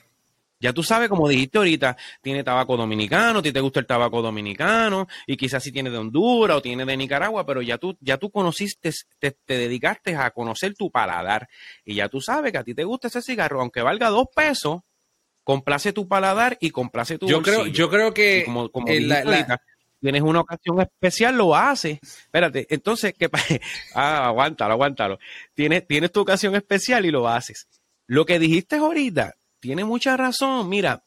[0.64, 4.22] Ya tú sabes, como dijiste ahorita, tiene tabaco dominicano, a ti te gusta el tabaco
[4.22, 8.16] dominicano, y quizás si tiene de Honduras o tiene de Nicaragua, pero ya tú, ya
[8.16, 11.50] tú conociste, te, te dedicaste a conocer tu paladar,
[11.84, 14.80] y ya tú sabes que a ti te gusta ese cigarro, aunque valga dos pesos,
[15.42, 18.94] complace tu paladar y complace tu yo creo, yo creo Y que como, como la-
[18.96, 19.62] dijiste la- ahorita,
[20.00, 21.98] tienes una ocasión especial, lo haces.
[22.02, 23.44] Espérate, entonces, ¿qué pasa?
[23.94, 25.18] Ah, aguántalo, aguántalo.
[25.52, 27.68] Tienes, tienes tu ocasión especial y lo haces.
[28.06, 30.68] Lo que dijiste ahorita tiene mucha razón.
[30.68, 31.02] Mira,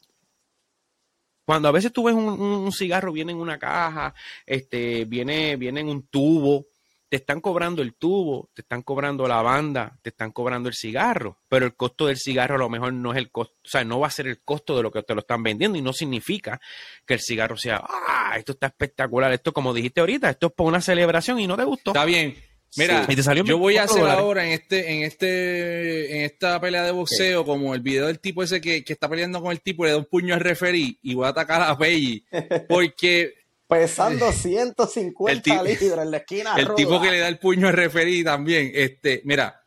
[1.44, 4.12] cuando a veces tú ves un, cigarro, viene en una caja,
[4.44, 6.66] este, viene, viene en un tubo,
[7.08, 11.38] te están cobrando el tubo, te están cobrando la banda, te están cobrando el cigarro,
[11.48, 14.00] pero el costo del cigarro a lo mejor no es el costo, o sea, no
[14.00, 16.60] va a ser el costo de lo que te lo están vendiendo y no significa
[17.06, 20.66] que el cigarro sea, ah, esto está espectacular, esto como dijiste ahorita, esto es por
[20.66, 21.92] una celebración y no te gustó.
[21.92, 22.36] está bien.
[22.76, 23.12] Mira, Sí.
[23.12, 24.22] Y te salió yo voy a 24 hacer dólares.
[24.22, 28.42] ahora en este, en este, en esta pelea de boxeo, como el video del tipo
[28.42, 30.98] ese que, que está peleando con el tipo y le da un puño al referí
[31.02, 32.24] y voy a atacar a Peggy.
[32.68, 33.34] Porque
[33.66, 36.54] Pesando 150 El tipo- libras en la esquina.
[36.56, 36.76] el ruda.
[36.76, 39.62] tipo que le da el puño al referí también, este, mira,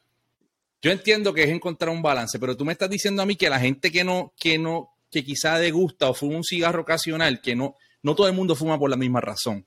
[0.81, 3.49] yo entiendo que es encontrar un balance, pero tú me estás diciendo a mí que
[3.49, 7.55] la gente que no, que no, que quizá degusta o fuma un cigarro ocasional, que
[7.55, 9.65] no, no todo el mundo fuma por la misma razón.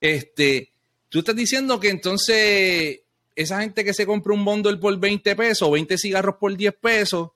[0.00, 0.71] Este,
[1.12, 3.00] tú estás diciendo que entonces
[3.36, 6.74] esa gente que se compra un bundle por 20 pesos o 20 cigarros por 10
[6.80, 7.30] pesos,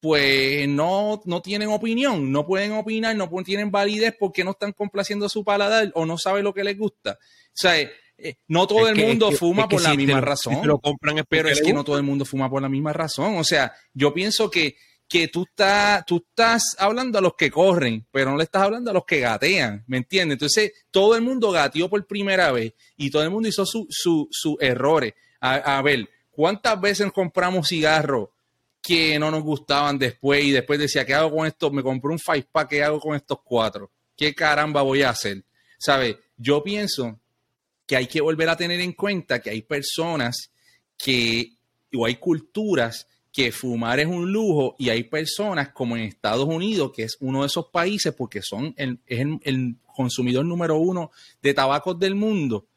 [0.00, 5.28] pues no, no tienen opinión, no pueden opinar, no tienen validez porque no están complaciendo
[5.28, 7.18] su paladar o no saben lo que les gusta.
[7.20, 9.76] O sea, eh, eh, no todo Es el que- mundo es que- fuma es que
[9.76, 11.96] por la si misma razón si te lo compran es pero es que no todo
[11.96, 13.36] el mundo fuma por la misma razón.
[13.38, 14.76] O sea, yo pienso que,
[15.14, 18.90] que tú, estás, tú estás hablando a los que corren, pero no le estás hablando
[18.90, 20.34] a los que gatean, ¿me entiendes?
[20.34, 24.26] Entonces, todo el mundo gateó por primera vez y todo el mundo hizo sus su,
[24.32, 25.14] sus errores.
[25.38, 28.30] A, a ver, ¿cuántas veces compramos cigarros
[28.82, 31.70] que no nos gustaban después y después decía, ¿qué hago con esto?
[31.70, 33.92] Me compré un five pack, ¿qué hago con estos cuatro?
[34.16, 35.44] ¿Qué caramba voy a hacer?
[35.78, 36.16] ¿Sabes?
[36.36, 37.20] Yo pienso
[37.86, 40.50] que hay que volver a tener en cuenta que hay personas
[40.98, 41.52] que,
[41.96, 46.92] o hay culturas que fumar es un lujo y hay personas como en Estados Unidos,
[46.94, 51.10] que es uno de esos países porque son el, es el, el consumidor número uno
[51.42, 52.68] de tabacos del mundo,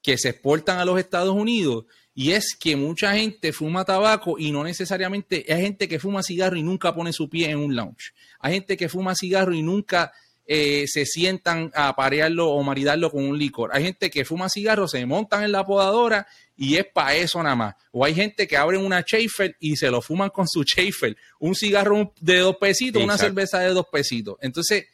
[0.00, 1.84] que se exportan a los Estados Unidos.
[2.14, 6.56] Y es que mucha gente fuma tabaco y no necesariamente hay gente que fuma cigarro
[6.56, 8.14] y nunca pone su pie en un lounge.
[8.40, 10.10] Hay gente que fuma cigarro y nunca
[10.50, 13.68] eh, se sientan a parearlo o maridarlo con un licor.
[13.74, 17.54] Hay gente que fuma cigarro, se montan en la podadora y es para eso nada
[17.54, 17.74] más.
[17.92, 21.14] O hay gente que abren una Schaefer y se lo fuman con su Schaefer.
[21.38, 24.36] Un cigarro de dos pesitos, una cerveza de dos pesitos.
[24.40, 24.86] Entonces,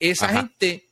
[0.00, 0.40] esa Ajá.
[0.40, 0.88] gente,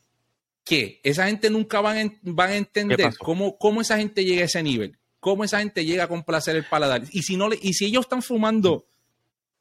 [0.63, 0.99] ¿qué?
[1.03, 4.43] Esa gente nunca van, a en- van a ¿Qué entender cómo, cómo esa gente llega
[4.43, 4.97] a ese nivel.
[5.19, 7.03] Cómo esa gente llega a complacer el paladar.
[7.11, 8.85] Y si, no le, y si ellos están fumando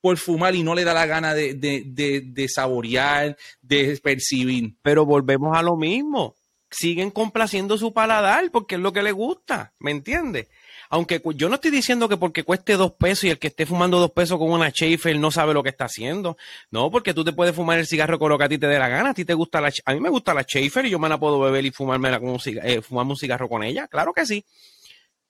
[0.00, 4.74] por fumar y no le da la gana de, de, de, de saborear, de percibir.
[4.82, 6.35] Pero volvemos a lo mismo.
[6.70, 10.48] Siguen complaciendo su paladar porque es lo que les gusta, ¿me entiendes?
[10.88, 13.98] Aunque yo no estoy diciendo que porque cueste dos pesos y el que esté fumando
[13.98, 16.37] dos pesos con una Schaefer no sabe lo que está haciendo.
[16.70, 18.78] No, porque tú te puedes fumar el cigarro con lo que a ti te dé
[18.78, 19.11] la gana.
[19.11, 21.18] A ti te gusta la, a mí me gusta la Schaefer y yo me la
[21.18, 23.88] puedo beber y fumármela con un eh, fumarme un cigarro con ella.
[23.88, 24.44] Claro que sí.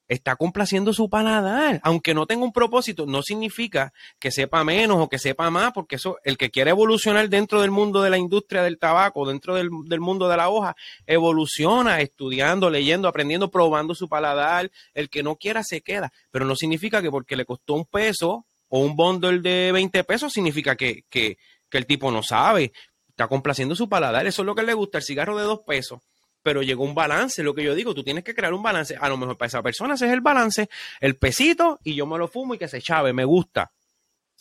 [0.08, 1.80] Está complaciendo su paladar.
[1.82, 5.96] Aunque no tenga un propósito, no significa que sepa menos o que sepa más, porque
[5.96, 9.68] eso, el que quiere evolucionar dentro del mundo de la industria del tabaco, dentro del,
[9.86, 14.70] del mundo de la hoja, evoluciona estudiando, leyendo, aprendiendo, probando su paladar.
[14.94, 18.46] El que no quiera se queda, pero no significa que porque le costó un peso
[18.68, 22.72] o un bundle de 20 pesos, significa que, que, que el tipo no sabe.
[23.08, 24.26] Está complaciendo su paladar.
[24.26, 26.00] Eso es lo que le gusta, el cigarro de dos pesos.
[26.46, 28.96] Pero llegó un balance, lo que yo digo, tú tienes que crear un balance.
[29.00, 30.68] A lo mejor para esa persona ese es el balance,
[31.00, 33.72] el pesito, y yo me lo fumo y que se chave, me gusta.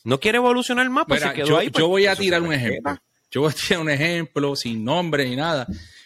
[0.03, 1.71] No quiere evolucionar más, pues Mira, se quedó yo, ahí.
[1.71, 2.95] pues, yo voy a tirar un ejemplo.
[3.31, 5.65] Yo voy a tirar un ejemplo sin nombre ni nada.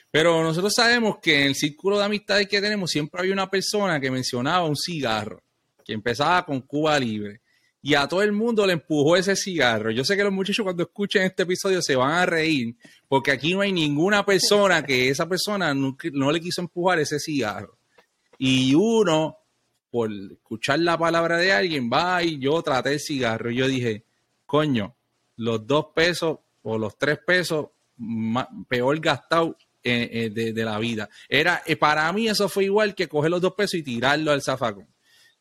[0.09, 3.99] Pero nosotros sabemos que en el círculo de amistades que tenemos siempre había una persona
[3.99, 5.43] que mencionaba un cigarro,
[5.83, 7.41] que empezaba con Cuba Libre.
[7.81, 9.91] Y a todo el mundo le empujó ese cigarro.
[9.91, 12.75] Yo sé que los muchachos cuando escuchen este episodio se van a reír,
[13.07, 17.77] porque aquí no hay ninguna persona que esa persona no, le quiso empujar ese cigarro.
[18.37, 19.37] Y uno,
[19.89, 23.49] por escuchar la palabra de alguien, va y yo traté el cigarro.
[23.49, 24.03] Y yo dije,
[24.45, 24.95] coño,
[25.37, 27.67] los dos pesos o los tres pesos
[28.67, 31.09] peor gastado eh, eh, de, la vida.
[31.29, 34.41] Era, eh, para mí eso fue igual que coger los dos pesos y tirarlo al
[34.41, 34.87] zafacón.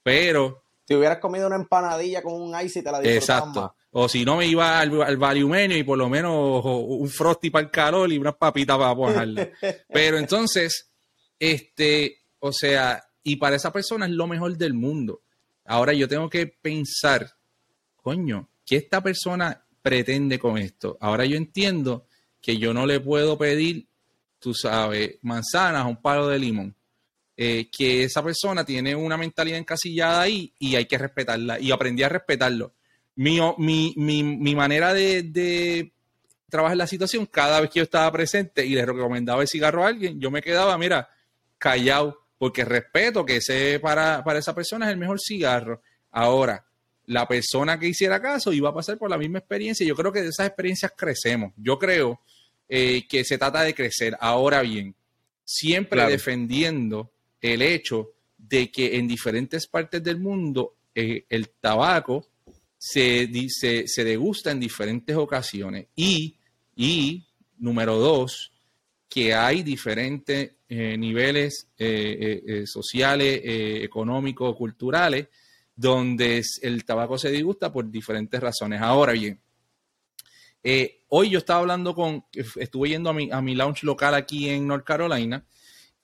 [0.05, 0.68] Pero...
[0.89, 3.77] Si hubieras comido una empanadilla con un ice y te la Exacto.
[3.91, 7.71] O si no me iba al, al y por lo menos un frosty para el
[7.71, 9.53] calor y unas papitas para ponerle.
[9.93, 10.91] Pero entonces,
[11.39, 15.21] este, o sea, y para esa persona es lo mejor del mundo.
[15.67, 17.35] Ahora yo tengo que pensar,
[17.97, 20.97] coño, ¿qué esta persona pretende con esto?
[21.03, 22.07] Ahora yo entiendo
[22.41, 23.89] que yo no le puedo pedir,
[24.39, 26.75] tú sabes, manzanas o un palo de limón.
[27.41, 31.61] Eh, que esa persona tiene una mentalidad encasillada ahí y hay que respetarla.
[31.61, 32.75] Y aprendí a respetarlo.
[33.15, 35.93] Mi, mi, mi, manera de, de,
[36.49, 39.89] trabajar la situación, cada vez que yo estaba presente y le recomendaba el cigarro a
[39.89, 41.11] alguien, yo me quedaba, mira,
[41.59, 45.81] callado, porque respeto que ese para, para esa persona es el mejor cigarro.
[46.11, 46.67] Ahora,
[47.07, 49.87] la persona que hiciera caso iba a pasar por la misma experiencia.
[49.87, 51.53] Yo creo que de esas experiencias crecemos.
[51.57, 52.21] Yo creo
[52.69, 54.17] eh, que se trata de crecer.
[54.19, 54.97] Ahora bien,
[55.45, 62.27] siempre defendiendo el hecho de que en diferentes partes del mundo eh, el tabaco
[62.77, 65.87] se, se, degusta en diferentes ocasiones.
[65.97, 66.37] Y,
[66.77, 67.27] y
[67.59, 68.53] número dos,
[69.09, 71.67] que hay diferentes eh, niveles
[72.67, 75.29] sociales, económicos, culturales
[75.79, 78.81] donde el tabaco se disgusta por diferentes razones.
[78.83, 79.41] Ahora bien,
[80.61, 84.49] eh, hoy yo estaba hablando con, estuve yendo a mi, a mi lounge local aquí
[84.49, 85.47] en North Carolina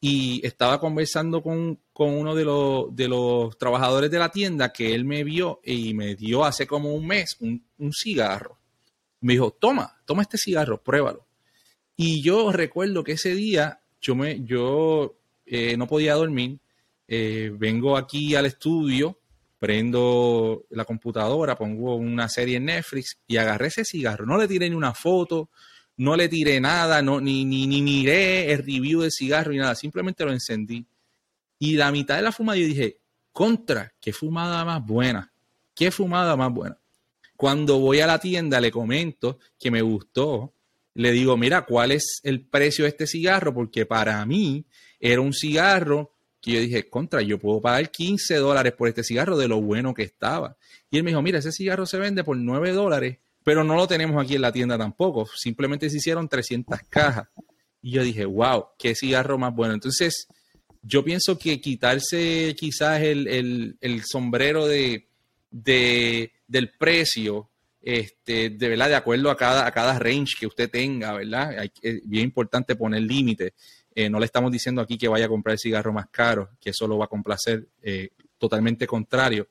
[0.07, 5.07] y estaba conversando con, uno de los, de los, trabajadores de la tienda que él
[5.07, 8.59] me vio y me dio hace como un mes un, cigarro.
[9.23, 11.25] Me dijo, toma, toma este cigarro, pruébalo.
[11.97, 15.15] Y yo recuerdo que ese día yo, me, yo
[15.47, 16.59] eh, no podía dormir,
[17.09, 19.19] eh, vengo aquí al estudio
[19.59, 24.27] prendo la computadora, pongo una serie en Netflix y agarré ese cigarro.
[24.27, 25.49] No le tiré ni una foto,
[25.97, 29.75] no le tiré nada, no, ni, ni, ni miré el review del cigarro y nada,
[29.75, 30.85] simplemente lo encendí.
[31.59, 32.99] Y la mitad de la fumada yo dije,
[33.33, 35.33] contra, qué fumada más buena,
[35.75, 36.79] qué fumada más buena.
[37.37, 40.53] Cuando voy a la tienda le comento que me gustó,
[40.95, 43.53] le digo, mira, ¿cuál es el precio de este cigarro?
[43.53, 44.65] Porque para mí
[45.01, 49.37] era un cigarro que yo dije, contra, yo puedo pagar 15 dólares por este cigarro
[49.37, 50.57] de lo bueno que estaba.
[50.91, 53.87] Y él me dijo, mira, ese cigarro se vende por 9 dólares, pero no lo
[53.87, 55.27] tenemos aquí en la tienda tampoco.
[55.27, 57.29] Simplemente se hicieron 300 cajas.
[57.83, 59.75] Y yo dije, wow, qué cigarro más bueno.
[59.75, 60.27] Entonces,
[60.83, 65.07] yo pienso que quitarse quizás el, sombrero de,
[65.51, 67.51] del precio,
[67.83, 71.71] este, de verdad, de acuerdo a cada, a cada range que usted tenga, ¿verdad?
[71.83, 73.53] Es bien importante poner límites.
[73.95, 76.71] Eh, no le estamos diciendo aquí que vaya a comprar el cigarro más caro, que
[76.71, 79.49] eso lo va a complacer, eh, totalmente contrario.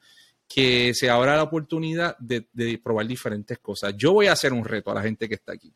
[0.47, 2.45] Que se abra la oportunidad de,
[2.83, 3.95] probar diferentes cosas.
[3.97, 5.73] Yo voy a hacer un reto a la gente que está aquí.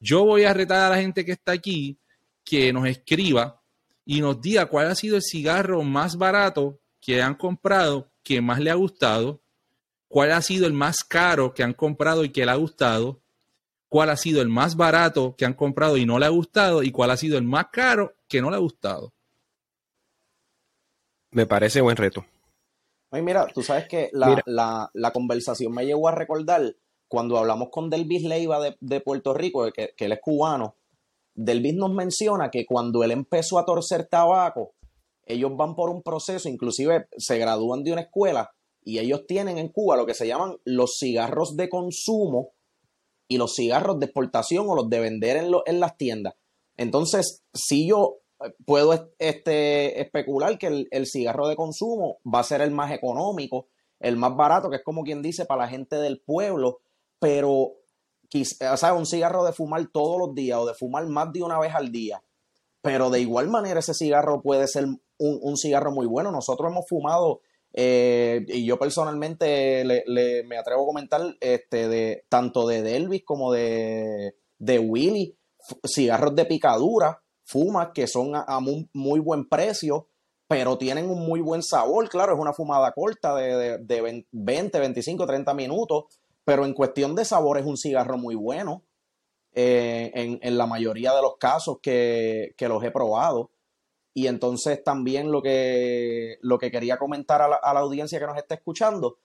[0.00, 1.98] Yo voy a retar a la gente que está aquí
[2.44, 3.60] que nos escriba
[4.04, 8.60] y nos diga cuál ha sido el cigarro más barato que han comprado, que más
[8.60, 9.40] le ha gustado,
[10.06, 13.20] cuál ha sido el más caro que han comprado y que le ha gustado,
[13.88, 16.90] cuál ha sido el más barato que han comprado y no le ha gustado y
[16.90, 19.12] cuál ha sido el más caro que no le ha gustado.
[21.30, 22.24] Me parece buen reto.
[23.10, 26.76] Ay, mira, tú sabes que la, conversación me llegó a recordar
[27.08, 30.76] cuando hablamos con Delvis Leiva de, Puerto Rico, que, que, él es cubano.
[31.34, 34.74] Delvis nos menciona que cuando él empezó a torcer tabaco,
[35.24, 38.50] ellos van por un proceso, inclusive se gradúan de una escuela
[38.82, 42.52] y ellos tienen en Cuba lo que se llaman los cigarros de consumo
[43.28, 46.34] y los cigarros de exportación o los de vender en, en las tiendas.
[46.76, 48.20] Entonces, si yo
[48.64, 53.66] puedo este, especular que el, cigarro de consumo va a ser el más económico,
[54.00, 56.80] el más barato, que es como quien dice para la gente del pueblo,
[57.18, 57.72] pero
[58.30, 61.74] sea, un cigarro de fumar todos los días o de fumar más de una vez
[61.74, 62.22] al día.
[62.80, 66.30] Pero de igual manera ese cigarro puede ser un, un cigarro muy bueno.
[66.30, 67.40] Nosotros hemos fumado
[67.72, 73.52] eh, y yo personalmente le, me atrevo a comentar este, de, tanto de Delvis como
[73.52, 75.38] de, de Willy,
[75.86, 80.08] cigarros de picadura, fumas que son a, muy, buen precio,
[80.46, 82.08] pero tienen un muy buen sabor.
[82.08, 86.04] Claro, es una fumada corta de, de, 20, 25, 30 minutos,
[86.44, 88.84] pero en cuestión de sabor es un cigarro muy bueno
[89.54, 93.50] eh, en, en, la mayoría de los casos que, que los he probado.
[94.12, 98.54] Y entonces también lo que, lo que quería comentar a la, audiencia que nos está
[98.54, 99.18] escuchando,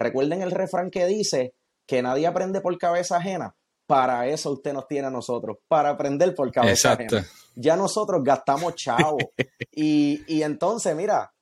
[0.00, 1.54] Recuerden el refrán que dice
[1.86, 3.54] que nadie aprende por cabeza ajena.
[3.90, 7.16] Para eso usted nos tiene a nosotros, para aprender por cabeza Exacto.
[7.16, 7.32] ajena.
[7.56, 9.18] Ya nosotros gastamos chavo.
[9.72, 11.32] y, y entonces, mira,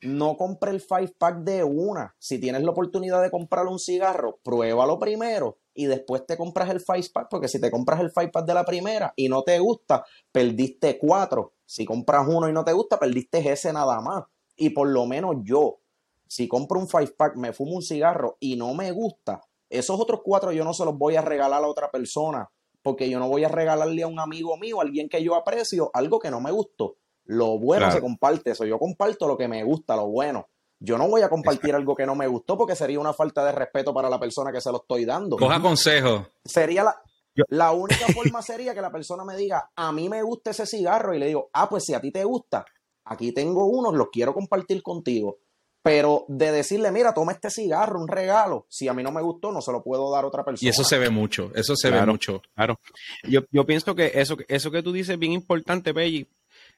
[0.00, 2.14] no compre el five pack de una.
[2.18, 6.80] Si tienes la oportunidad de comprar un cigarro, pruébalo primero y después te compras el
[6.80, 9.58] five pack, porque si te compras el five pack de la primera y no te
[9.58, 11.54] gusta, perdiste cuatro.
[11.66, 14.24] Si compras uno y no te gusta, perdiste ese nada más.
[14.56, 15.80] Y por lo menos yo,
[16.26, 19.40] si compro un five pack, me fumo un cigarro y no me gusta,
[19.70, 22.48] esos otros cuatro yo no se los voy a regalar a otra persona,
[22.82, 25.90] porque yo no voy a regalarle a un amigo mío, a alguien que yo aprecio,
[25.92, 26.96] algo que no me gustó.
[27.24, 27.96] Lo bueno Claro.
[27.96, 30.48] se comparte, eso yo comparto lo que me gusta, lo bueno.
[30.80, 33.52] Yo no voy a compartir algo que no me gustó porque sería una falta de
[33.52, 35.36] respeto para la persona que se lo estoy dando.
[35.36, 36.28] Coja consejo.
[36.44, 37.02] Sería la,
[37.48, 41.14] la única forma sería que la persona me diga, a mí me gusta ese cigarro
[41.14, 42.64] y le digo, ah, pues si a ti te gusta,
[43.04, 45.38] aquí tengo unos, los quiero compartir contigo.
[45.82, 49.52] Pero de decirle, mira, toma este cigarro, un regalo, si a mí no me gustó,
[49.52, 50.66] no se lo puedo dar a otra persona.
[50.66, 52.42] Y eso se ve mucho, eso se ve mucho.
[52.54, 52.80] Claro.
[53.22, 56.28] Yo, yo pienso que eso, eso que tú dices es bien importante, Pelli,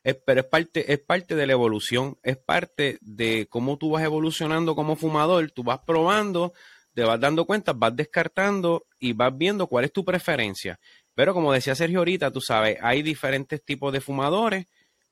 [0.05, 4.05] es, pero es parte, es parte de la evolución, es parte de cómo tú vas
[4.05, 6.53] evolucionando como fumador, tú vas probando,
[6.94, 10.78] te vas dando cuenta, vas descartando y vas viendo cuál es tu preferencia.
[11.14, 14.66] Pero como decía Sergio ahorita, tú sabes, hay diferentes tipos de fumadores.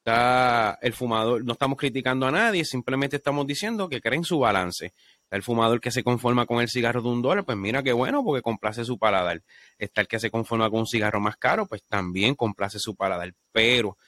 [0.09, 4.95] Está el fumador, no estamos criticando a nadie, simplemente estamos diciendo que creen su balance.
[5.23, 7.93] Está el fumador que se conforma con el cigarro de un dólar, pues mira qué
[7.93, 9.43] bueno, porque complace su paladar.
[9.79, 13.35] Está el que se conforma con un cigarro más caro, pues también complace su paladar.
[13.53, 13.99] Pero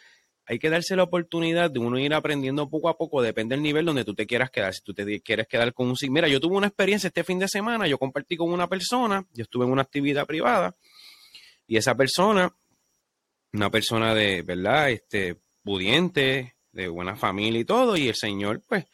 [0.46, 3.84] hay que darse la oportunidad de uno ir aprendiendo poco a poco, depende del nivel
[3.84, 4.72] donde tú te quieras quedar.
[4.72, 5.96] Si tú te quieres quedar con un.
[6.08, 9.42] Mira, yo tuve una experiencia este fin de semana, yo compartí con una persona, yo
[9.42, 10.74] estuve en una actividad privada,
[11.66, 12.50] y esa persona,
[13.52, 14.88] una persona de, ¿verdad?
[14.88, 18.86] Este, pudiente, de buena familia y todo, y el señor, pues,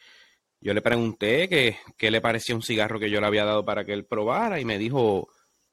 [0.59, 3.85] yo le pregunté que, qué le parecía un cigarro que yo le había dado para
[3.85, 5.29] que él probara, y me dijo,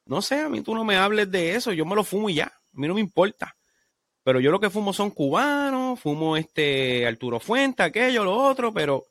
[0.07, 2.35] no sé, a mí tú no me hables de eso, yo me lo fumo y
[2.35, 3.57] ya, a mí no me importa.
[4.25, 9.05] Pero yo lo que fumo son cubanos, fumo este Arturo Fuente, aquello, lo otro, pero,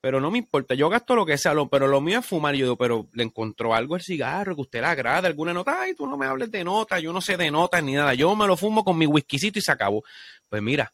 [0.00, 0.74] pero no me importa.
[0.74, 2.54] Yo gasto lo que sea, lo, pero lo mío es fumar.
[2.54, 5.82] Yo digo, pero le encontró algo el cigarro que usted le agrada, alguna nota.
[5.82, 8.14] Ay, tú no me hables de notas, yo no sé de notas ni nada.
[8.14, 10.02] Yo me lo fumo con mi whiskycito y se acabó.
[10.48, 10.90] Pues mira,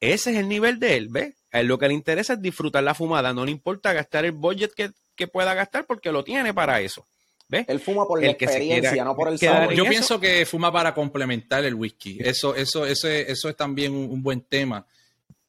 [0.00, 1.34] ese es el nivel de él, ¿ves?
[1.52, 3.32] A él lo que le interesa es disfrutar la fumada.
[3.32, 7.06] No le importa gastar el budget que, que pueda gastar porque lo tiene para eso.
[7.48, 7.64] ¿Ves?
[7.68, 9.72] Él fuma por El la experiencia, quiera no por el sabor.
[9.72, 12.18] Yo eso- pienso que fuma para complementar el whisky.
[12.20, 14.84] Eso, eso, eso, es, eso es también un, un buen tema.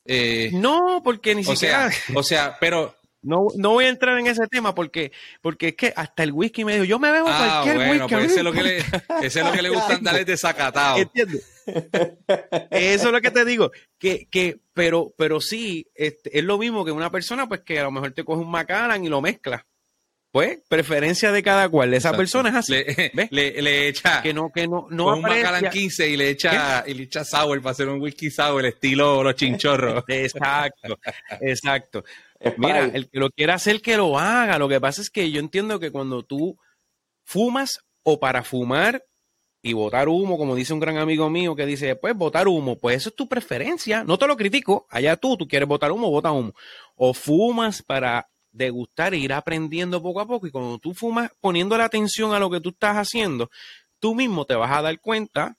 [0.05, 1.91] Eh, No, porque ni o siquiera.
[1.91, 5.75] sea, o sea, pero No, no voy a entrar en ese tema porque, porque es
[5.75, 8.15] que hasta el whisky me dijo, yo me bebo ah, cualquier bueno, whisky.
[8.15, 10.97] pues ese es lo que le, ese es lo que le gusta andar es desacatado.
[10.99, 11.45] ¿Entiendes?
[12.71, 13.71] Eso es lo que te digo.
[13.97, 17.83] Que, que, pero, pero sí, este, es lo mismo que una persona, pues que a
[17.83, 19.65] lo mejor te coge un Macallan y lo mezcla.
[20.29, 21.93] Pues, preferencia de cada cual.
[21.93, 22.17] Esa Exacto.
[22.17, 22.71] persona es así.
[22.73, 23.27] Le, ¿Ves?
[23.31, 26.83] le, le echa que no, que no, no un Macallan aprecia- 15 y le echa,
[26.85, 30.03] y le echa sour para hacer un whisky sour, el estilo los chinchorros.
[30.07, 30.99] Exacto,
[31.41, 32.03] exacto.
[32.39, 34.59] Es Mira, el que lo quiera hacer, que lo haga.
[34.59, 36.59] Lo que pasa es que yo entiendo que cuando tú
[37.23, 39.03] fumas o para fumar
[39.67, 42.95] y botar humo, como dice un gran amigo mío que dice, pues botar humo, pues
[42.95, 44.05] eso es tu preferencia.
[44.05, 44.87] No te lo critico.
[44.89, 46.53] Allá tú, tú quieres botar humo, bota humo.
[46.95, 50.47] O fumas para degustar e ir aprendiendo poco a poco.
[50.47, 53.51] Y cuando tú fumas poniendo la atención a lo que tú estás haciendo,
[53.99, 55.57] tú mismo te vas a dar cuenta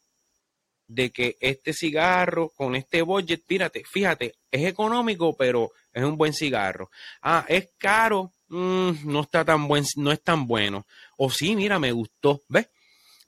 [0.87, 6.33] de que este cigarro con este budget, fíjate, fíjate, es económico, pero es un buen
[6.33, 6.91] cigarro.
[7.21, 10.87] Ah, es caro, mm, no está tan buen, no es tan bueno.
[11.19, 12.71] O sí, mira, me gustó, ¿ves?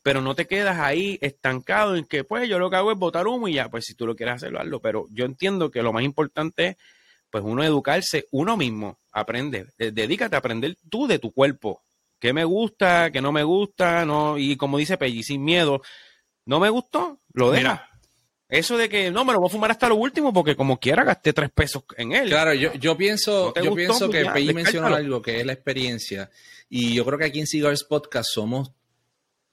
[0.03, 3.27] Pero no te quedas ahí estancado en que, pues, yo lo que hago es botar
[3.27, 4.81] humo y ya, pues, si tú lo quieres hacerlo, hazlo.
[4.81, 6.77] Pero yo entiendo que lo más importante es,
[7.31, 11.83] pues, uno educarse uno mismo, aprende, dedícate a aprender tú de tu cuerpo.
[12.19, 14.05] ¿Qué me gusta, qué no me gusta?
[14.05, 15.81] no Y como dice Pelli, sin miedo,
[16.45, 17.61] no me gustó, lo deja.
[17.63, 17.89] Mira,
[18.49, 21.05] Eso de que no me lo voy a fumar hasta lo último porque como quiera
[21.05, 22.29] gasté tres pesos en él.
[22.29, 23.77] Claro, yo, yo pienso, ¿No te yo gustó?
[23.77, 26.31] pienso Pues que Pei mencionó algo que es la experiencia.
[26.69, 28.73] Y yo creo que aquí en Cigars Podcast somos,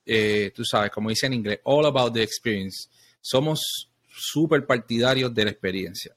[0.08, 2.88] eh, tú sabes, como dice en inglés, all about the experience.
[3.22, 6.16] Somos súper partidarios de la experiencia.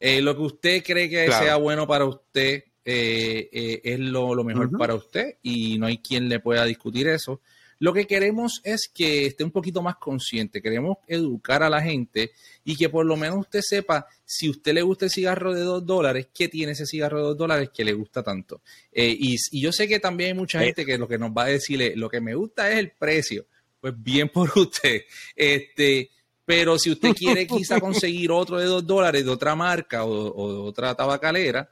[0.00, 1.44] Eh, lo que usted cree que Claro.
[1.44, 5.98] sea bueno para usted eh, eh, es lo, lo mejor para usted y no hay
[5.98, 7.40] quien le pueda discutir eso.
[7.78, 12.32] Lo que queremos es que esté un poquito más consciente, queremos educar a la gente
[12.64, 15.84] y que por lo menos usted sepa si usted le gusta el cigarro de dos
[15.84, 18.62] dólares, qué tiene ese cigarro de dos dólares que le gusta tanto.
[18.92, 20.66] Eh, y, y yo sé que también hay mucha Eh.
[20.66, 22.92] gente que lo que nos va a decir es, lo que me gusta es el
[22.92, 23.46] precio.
[23.80, 25.02] Pues bien por usted.
[25.36, 26.10] Este,
[26.44, 30.52] pero si usted quiere quizá conseguir otro de dos dólares de otra marca o, o
[30.52, 31.68] de otra tabacalera,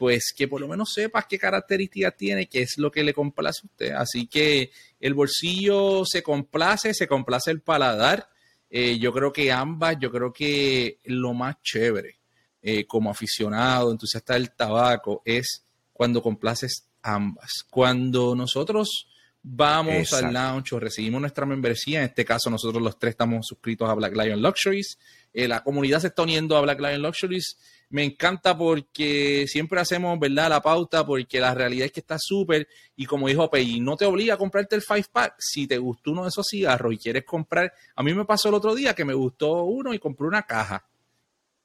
[0.00, 3.60] pues que por lo menos sepas qué características tiene, qué es lo que le complace
[3.62, 3.92] a usted.
[3.92, 8.30] Así que el bolsillo se complace, se complace el paladar.
[8.70, 12.18] Eh, yo creo que ambas, yo creo que lo más chévere
[12.62, 17.50] eh, como aficionado, entusiasta del tabaco, es cuando complaces ambas.
[17.68, 19.06] Cuando nosotros
[19.42, 23.88] vamos al lounge o recibimos nuestra membresía, en este caso nosotros los tres estamos suscritos
[23.88, 24.98] a Black Lion Luxuries,
[25.32, 27.56] eh, la comunidad se está uniendo a Black Lion Luxuries,
[27.90, 30.48] me encanta porque siempre hacemos, ¿verdad?
[30.48, 34.06] La pauta, porque la realidad es que está súper, y como dijo Pei, no te
[34.06, 35.34] obliga a comprarte el five pack.
[35.38, 38.54] Si te gustó uno de esos cigarros y quieres comprar, a mí me pasó el
[38.54, 40.84] otro día que me gustó uno y compré una caja,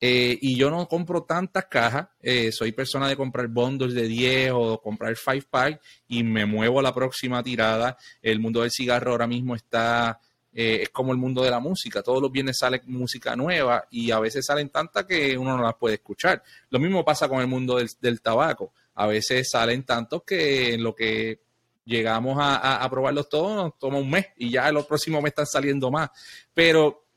[0.07, 4.51] eh, y yo no compro tantas cajas, eh, soy persona de comprar bundles de 10
[4.53, 7.97] o comprar 5 pack y me muevo a la próxima tirada.
[8.21, 10.19] El mundo del cigarro ahora mismo está,
[10.53, 14.11] eh, es como el mundo de la música, todos los viernes sale música nueva y
[14.11, 16.43] a veces salen tantas que uno no las puede escuchar.
[16.69, 20.93] Lo mismo pasa con el mundo del, tabaco, a veces salen tantos que en lo
[20.93, 21.39] que
[21.83, 25.89] llegamos a, probarlos todos nos toma un mes y ya el próximo mes están saliendo
[25.89, 26.11] más.
[26.53, 27.07] Pero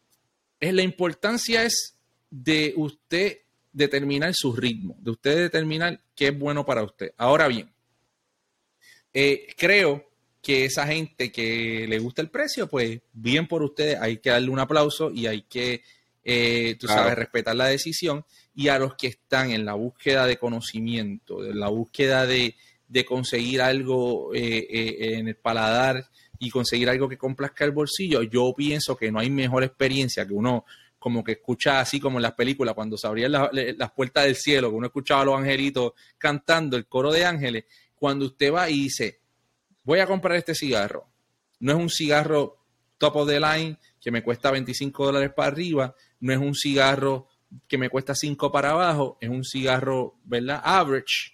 [0.59, 1.98] la importancia es
[2.31, 3.39] de usted
[3.73, 7.13] determinar su ritmo, de usted determinar qué es bueno para usted.
[7.17, 7.71] Ahora bien,
[9.13, 10.05] eh, creo
[10.43, 14.51] que esa gente que le gusta el precio, pues bien por ustedes, hay que darle
[14.51, 15.83] un aplauso y hay que,
[16.25, 18.25] eh, tú sabes, respetar la decisión.
[18.55, 22.55] Y a los que están en la búsqueda de conocimiento, en la búsqueda de,
[23.07, 26.09] conseguir algo eh, en el paladar
[26.41, 30.33] y conseguir algo que complazca el bolsillo, yo pienso que no hay mejor experiencia que
[30.33, 30.65] uno
[30.99, 34.71] como que escucha así como en las películas, cuando se abrían las puertas del cielo,
[34.71, 38.85] que uno escuchaba a los angelitos cantando el coro de ángeles, cuando usted va y
[38.85, 39.21] dice,
[39.85, 41.09] voy a comprar este cigarro,
[41.61, 42.59] no es un cigarro
[42.99, 47.29] top of the line que me cuesta 25 dólares para arriba, no es un cigarro
[47.67, 50.61] que me cuesta 5 para abajo, es un cigarro, ¿verdad?
[50.63, 51.33] Average.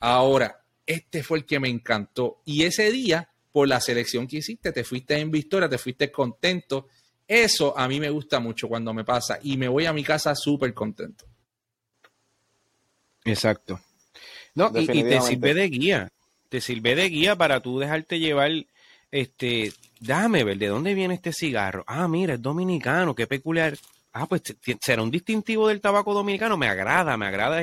[0.00, 2.42] Ahora, este fue el que me encantó.
[2.44, 6.88] Y ese día, por la selección que hiciste, te fuiste en victoria, te fuiste contento
[7.32, 10.34] eso a mí me gusta mucho cuando me pasa y me voy a mi casa
[10.34, 11.24] súper contento.
[13.24, 13.80] Exacto.
[14.54, 16.08] No, y, te sirve de guía.
[16.48, 18.50] Te sirve de guía para tú dejarte llevar,
[19.10, 21.84] este, dame ver, ¿de dónde viene este cigarro?
[21.86, 23.78] Ah, mira, es dominicano, qué peculiar
[24.12, 24.42] ah, pues
[24.80, 27.62] será un distintivo del tabaco dominicano, me agrada, me agrada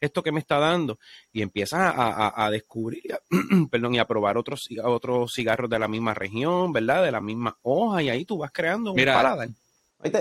[0.00, 0.98] esto que me está dando.
[1.32, 3.02] Y empiezas a, descubrir,
[3.70, 7.04] perdón, y a probar otros, otros cigarros de la misma región, ¿verdad?
[7.04, 9.48] De la misma hoja, y ahí tú vas creando un paladar.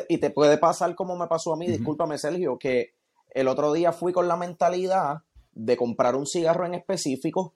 [0.08, 2.94] Y te, puede pasar como me pasó a mí, discúlpame Sergio, que
[3.32, 7.54] el otro día fui con la mentalidad de comprar un cigarro en específico,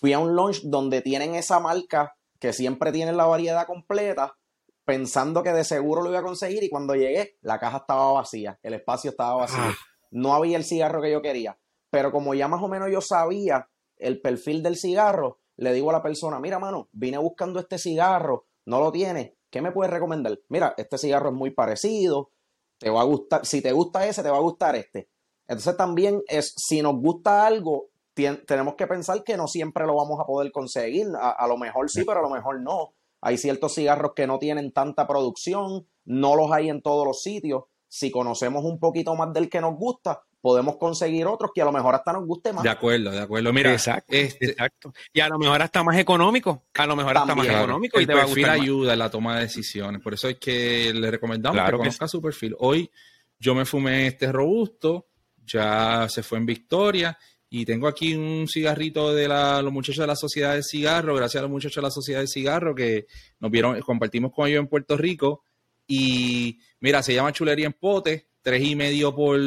[0.00, 4.36] fui a un lunch donde tienen esa marca que siempre tienen la variedad completa
[4.84, 8.58] pensando que de seguro lo iba a conseguir y cuando llegué la caja estaba vacía,
[8.62, 9.60] el espacio estaba vacío.
[9.60, 9.74] Ah.
[10.10, 11.58] No había el cigarro que yo quería.
[11.90, 15.92] Pero como ya más o menos yo sabía el perfil del cigarro, le digo a
[15.92, 20.38] la persona, mira mano, vine buscando este cigarro, no lo tiene, ¿qué me puedes recomendar?
[20.48, 22.30] Mira, este cigarro es muy parecido,
[22.78, 25.10] te va a gustar, si te gusta ese, te va a gustar este.
[25.46, 30.18] Entonces también es, si nos gusta algo, tenemos que pensar que no siempre lo vamos
[30.20, 31.06] a poder conseguir.
[31.20, 32.94] a, lo mejor sí, pero a lo mejor no.
[33.22, 37.64] Hay ciertos cigarros que no tienen tanta producción, no los hay en todos los sitios.
[37.88, 41.72] Si conocemos un poquito más del que nos gusta, podemos conseguir otros que a lo
[41.72, 42.64] mejor hasta nos guste más.
[42.64, 43.52] De acuerdo, de acuerdo.
[43.52, 44.92] Mira, exacto, este, exacto.
[45.12, 46.64] Y a lo mejor hasta más económico.
[46.74, 49.36] A lo mejor hasta más económico y te va a gustar ayuda en la toma
[49.36, 50.02] de decisiones.
[50.02, 52.56] Por eso es que le recomendamos que conozca su perfil.
[52.58, 52.90] Hoy
[53.38, 55.06] yo me fumé este robusto,
[55.44, 57.16] ya se fue en victoria
[57.54, 61.42] y tengo aquí un cigarrito de los muchachos de la Sociedad del Cigarro, gracias a
[61.42, 63.06] los muchachos de la Sociedad del Cigarro que
[63.40, 65.44] nos vieron, compartimos con ellos en Puerto Rico.
[65.86, 69.38] Y mira, se llama Chulería en Pote, tres y medio por,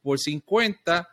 [0.00, 1.06] por 50.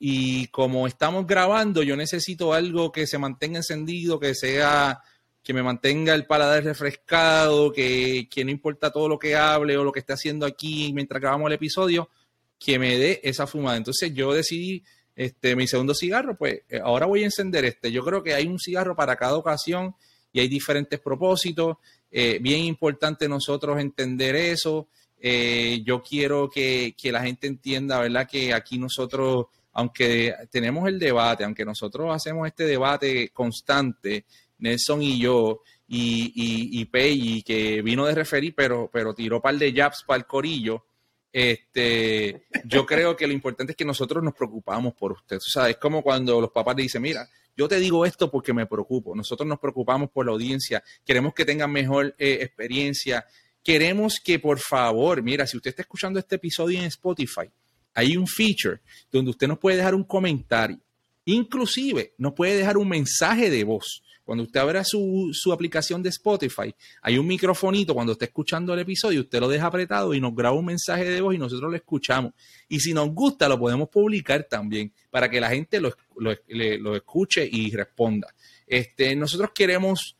[0.00, 5.00] Y como estamos grabando, yo necesito algo que se mantenga encendido, que sea,
[5.40, 9.84] que me mantenga el paladar refrescado, que, que no importa todo lo que hable o
[9.84, 12.10] lo que esté haciendo aquí mientras grabamos el episodio,
[12.58, 13.76] que me dé esa fumada.
[13.76, 14.82] Entonces yo decidí
[15.14, 17.92] este, mi segundo cigarro, pues eh, ahora voy a encender este.
[17.92, 19.94] Yo creo que hay un cigarro para cada ocasión
[20.32, 21.76] y hay diferentes propósitos.
[22.10, 24.88] Eh, bien importante nosotros entender eso.
[25.20, 28.28] Eh, yo quiero que, la gente entienda, ¿verdad?
[28.28, 34.24] Que aquí nosotros, aunque tenemos el debate, aunque nosotros hacemos este debate constante,
[34.58, 39.56] Nelson y yo, y, y, y Pei, que vino de referir, pero, pero tiró par
[39.56, 40.86] de jabs para el corillo,
[41.32, 45.36] este, yo creo que lo importante es que nosotros nos preocupamos por usted.
[45.36, 48.52] O sea, es como cuando los papás le dicen, mira, yo te digo esto porque
[48.52, 49.14] me preocupo.
[49.14, 53.24] Nosotros nos preocupamos por la audiencia, queremos que tengan mejor eh, experiencia.
[53.62, 57.48] Queremos que, por favor, mira, si usted está escuchando este episodio en Spotify,
[57.94, 58.80] hay un feature
[59.10, 60.80] donde usted nos puede dejar un comentario
[61.24, 64.02] Inclusive nos puede dejar un mensaje de voz.
[64.32, 68.80] Cuando usted abra su, su, aplicación de Spotify, hay un microfonito cuando esté escuchando el
[68.80, 71.76] episodio, usted lo deja apretado y nos graba un mensaje de voz y nosotros lo
[71.76, 72.32] escuchamos.
[72.66, 76.96] Y si nos gusta, lo podemos publicar también para que la gente lo, lo, lo
[76.96, 78.34] escuche y responda.
[78.66, 80.16] Este, nosotros queremos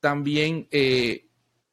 [0.00, 1.26] también, eh,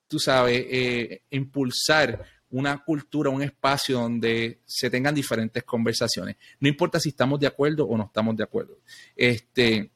[0.05, 6.36] tú sabes, eh, impulsar una cultura, un espacio donde se tengan diferentes conversaciones.
[6.59, 8.80] No importa si estamos de acuerdo o no estamos de acuerdo.
[9.15, 9.91] Este,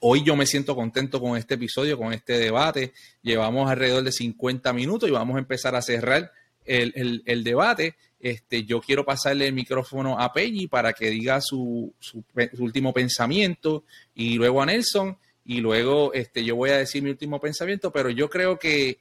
[0.00, 2.92] Hoy yo me siento contento con este episodio, con este debate.
[3.22, 6.32] Llevamos alrededor de 50 minutos y vamos a empezar a cerrar
[6.64, 7.96] el, debate.
[8.20, 12.24] Este, yo quiero pasarle el micrófono a Peggy para que diga su, su,
[12.58, 13.84] último pensamiento
[14.14, 18.10] y luego a Nelson y luego este, yo voy a decir mi último pensamiento, pero
[18.10, 18.98] yo creo que,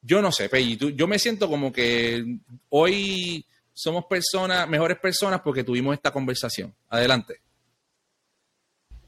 [0.00, 2.24] yo no sé, Peggy, yo me siento como que
[2.70, 6.74] hoy somos personas, mejores personas porque tuvimos esta conversación.
[6.88, 7.40] Adelante.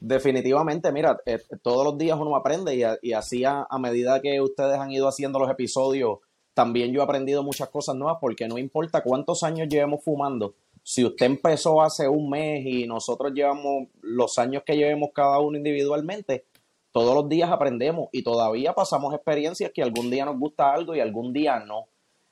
[0.05, 4.91] Definitivamente, mira, eh, todos los días uno aprende y, así a, medida que ustedes han
[4.91, 6.19] ido haciendo los episodios,
[6.53, 11.05] también yo he aprendido muchas cosas nuevas porque no importa cuántos años llevemos fumando, si
[11.05, 16.43] usted empezó hace un mes y nosotros llevamos los años que llevemos cada uno individualmente,
[16.91, 20.99] todos los días aprendemos y todavía pasamos experiencias que algún día nos gusta algo y
[20.99, 21.85] algún día no.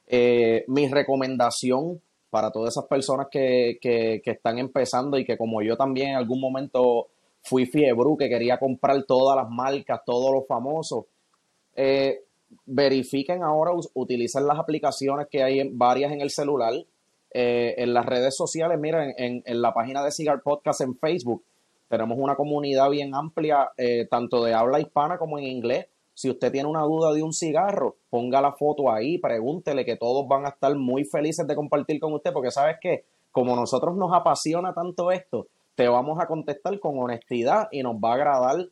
[0.08, 5.62] Eh, mi recomendación para todas esas personas que, que, que están empezando y que como
[5.62, 7.11] yo también en algún momento
[7.42, 11.06] fui fiebre, que quería comprar todas las marcas, todos los famosos.
[11.76, 12.24] Eh,
[12.66, 16.74] verifiquen ahora, utilicen las aplicaciones que hay varias en el celular,
[17.34, 21.44] eh, en las redes sociales, miren, en, en, la página de Cigar Podcast en Facebook,
[21.92, 25.88] tenemos una comunidad bien amplia, eh, tanto de habla hispana como en inglés.
[26.14, 30.26] Si usted tiene una duda de un cigarro, ponga la foto ahí, pregúntele que todos
[30.26, 34.14] van a estar muy felices de compartir con usted, porque sabes que como nosotros nos
[34.14, 35.48] apasiona tanto esto,
[35.82, 38.68] te vamos a contestar con honestidad y nos va a agradar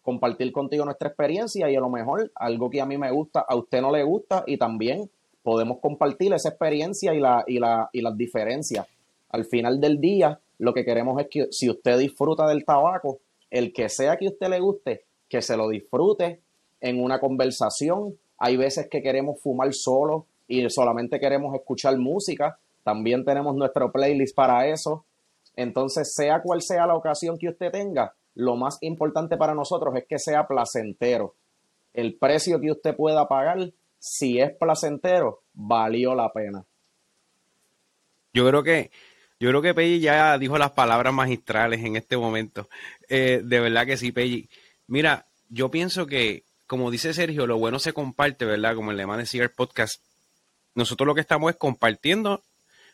[0.00, 3.56] compartir contigo nuestra experiencia y a lo mejor algo que a mí me gusta, a
[3.56, 5.10] usted no le gusta y también
[5.42, 8.86] podemos compartir esa experiencia y, la, y, la, y las diferencias.
[9.30, 13.18] Al final del día, lo que queremos es que si usted disfruta del tabaco,
[13.50, 16.42] el que sea que usted le guste, que se lo disfrute
[16.80, 18.16] en una conversación.
[18.38, 22.56] Hay veces que queremos fumar solo y solamente queremos escuchar música.
[22.84, 25.04] También tenemos nuestro playlist para eso.
[25.56, 30.04] Entonces, sea cual sea la ocasión que usted tenga, lo más importante para nosotros es
[30.08, 31.34] que sea placentero.
[31.92, 36.64] El precio que usted pueda pagar, si es placentero, valió la pena.
[38.32, 38.90] Yo creo que,
[39.38, 42.68] yo creo que Pelli ya dijo las palabras magistrales en este momento.
[43.08, 44.48] Eh, de verdad que sí, Pelli.
[44.86, 48.74] Mira, yo pienso que, como dice Sergio, lo bueno se comparte, ¿verdad?
[48.74, 50.02] Como el lema de Cigar Podcast.
[50.74, 52.42] Nosotros lo que estamos es compartiendo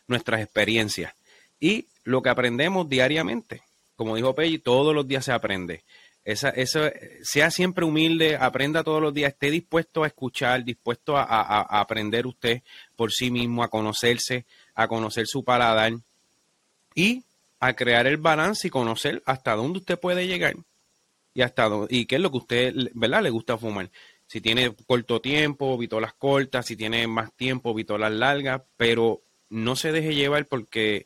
[0.07, 1.13] nuestras experiencias
[1.59, 3.61] y lo que aprendemos diariamente.
[3.95, 5.83] Como dijo Pelli, todos los días se aprende.
[6.23, 6.81] Esa, eso,
[7.21, 12.61] sea siempre humilde, aprenda todos los días, esté dispuesto a escuchar, dispuesto a, aprender usted
[12.95, 15.93] por sí mismo, a conocerse, a conocer su paladar
[16.95, 17.23] y
[17.59, 20.55] a crear el balance y conocer hasta dónde usted puede llegar
[21.33, 23.21] y hasta dónde, y qué es lo que usted, ¿verdad?
[23.21, 23.89] Le gusta fumar.
[24.25, 29.91] Si tiene corto tiempo, vitolas cortas, si tiene más tiempo, vitolas largas, pero no se
[29.91, 31.05] deje llevar porque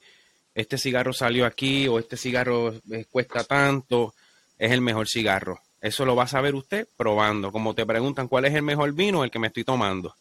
[0.56, 4.14] este cigarro salió aquí o este cigarro eh, cuesta tanto,
[4.58, 5.60] es el mejor cigarro.
[5.82, 7.52] Eso lo va a saber usted probando.
[7.52, 10.16] Como te preguntan cuál es el mejor vino, el que me estoy tomando.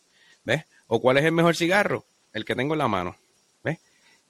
[0.45, 0.65] ¿Ves?
[0.89, 3.17] O cuál es el mejor cigarro, el que tengo en la mano.
[3.63, 3.79] ¿Ves?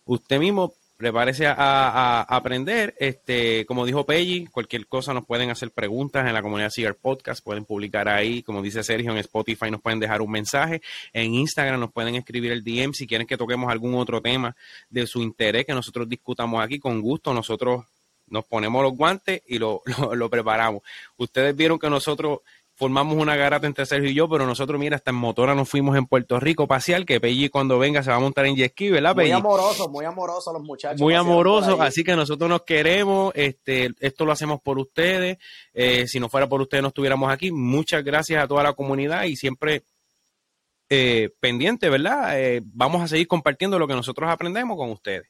[0.04, 2.94] Usted mismo prepárese a, aprender.
[2.96, 7.42] Este, como dijo Pelli, cualquier cosa nos pueden hacer preguntas en la comunidad Cigar Podcast,
[7.42, 10.80] pueden publicar ahí, como dice Sergio, en Spotify nos pueden dejar un mensaje,
[11.12, 14.54] en Instagram nos pueden escribir el DM si quieren que toquemos algún otro tema
[14.90, 17.84] de su interés que nosotros discutamos aquí con gusto, nosotros
[18.28, 19.82] nos ponemos los guantes y lo,
[20.14, 20.82] lo preparamos.
[21.16, 22.42] Ustedes vieron que nosotros
[22.82, 25.96] formamos una garata entre Sergio y yo, pero nosotros, mira, hasta en motora nos fuimos
[25.96, 28.90] en Puerto Rico pasear, que Pelli cuando venga se va a montar en jet ski,
[28.90, 31.00] ¿verdad, Muy amoroso, muy amoroso los muchachos.
[31.00, 35.38] Muy amorosos, así que nosotros nos queremos, este, esto lo hacemos por ustedes,
[35.72, 37.52] eh, si no fuera por ustedes no estuviéramos aquí.
[37.52, 39.84] Muchas gracias a toda la comunidad y siempre
[40.90, 42.36] eh, pendiente, ¿verdad?
[42.36, 45.28] Eh, vamos a seguir compartiendo lo que nosotros aprendemos con ustedes.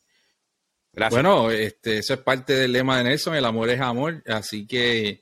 [0.95, 1.23] Gracias.
[1.23, 5.21] Bueno, este, eso es parte del lema de Nelson, el amor es amor, así que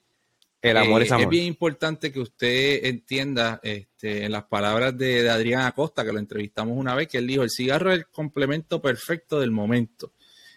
[0.63, 1.25] el amor es amor.
[1.25, 6.19] Es bien importante que usted entienda este, en las palabras de, Adrián Acosta, que lo
[6.19, 10.13] entrevistamos una vez, que él dijo, el cigarro es el complemento perfecto del momento.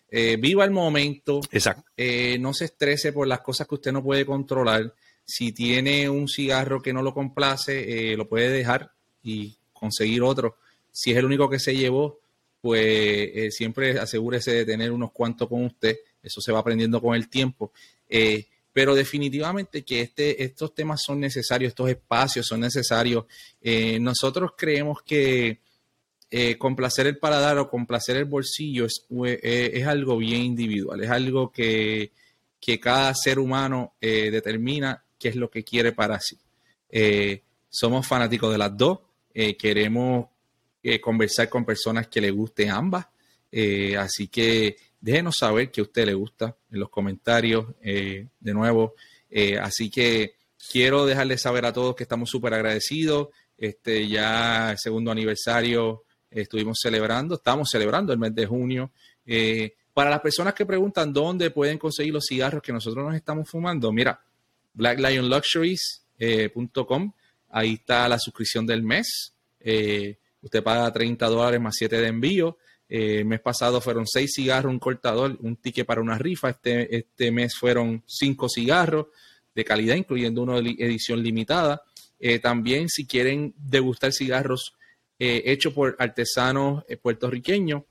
[0.09, 1.41] Eh, viva el momento.
[1.51, 1.89] Exacto.
[1.97, 4.93] Eh, no se estrese por las cosas que usted no puede controlar.
[5.25, 8.91] Si tiene un cigarro que no lo complace, eh, lo puede dejar
[9.23, 10.57] y conseguir otro.
[10.91, 12.19] Si es el único que se llevó,
[12.61, 17.29] pues siempre asegúrese de tener unos cuantos con usted eso se va aprendiendo con el
[17.29, 17.73] tiempo.
[18.09, 23.25] Eh, pero definitivamente que este, estos temas son necesarios, estos espacios son necesarios.
[23.61, 25.59] Eh, nosotros creemos que
[26.31, 29.05] eh, complacer el paladar o complacer el bolsillo es,
[29.43, 32.11] es, algo bien individual, es algo que,
[32.59, 36.35] que cada ser humano determina qué es lo que quiere para sí.
[37.69, 38.97] somos fanáticos de las dos,
[39.59, 40.25] queremos
[41.01, 43.05] conversar con personas que le gusten ambas,
[43.99, 48.95] así que déjenos saber que a usted le gusta en los comentarios eh, de nuevo.
[49.29, 50.35] Eh, así que
[50.71, 53.27] quiero dejarles saber a todos que estamos súper agradecidos.
[53.57, 58.91] Este, ya el segundo aniversario estuvimos celebrando, estamos celebrando el mes de junio.
[59.25, 63.49] Eh, para las personas que preguntan dónde pueden conseguir los cigarros que nosotros nos estamos
[63.49, 64.23] fumando, mira,
[64.73, 67.11] blacklionluxuries.com,
[67.49, 69.33] ahí está la suscripción del mes.
[70.41, 72.57] usted paga 30 dólares más 7 de envío.
[72.95, 76.51] Eh, el mes pasado fueron seis cigarros, un cortador, un ticket para una rifa.
[76.51, 79.07] Este, este mes fueron cinco cigarros
[79.55, 81.81] de calidad, incluyendo uno de edición limitada.
[82.19, 84.75] Eh, también, si quieren degustar cigarros
[85.17, 87.81] eh, hechos por artesanos puertorriqueños,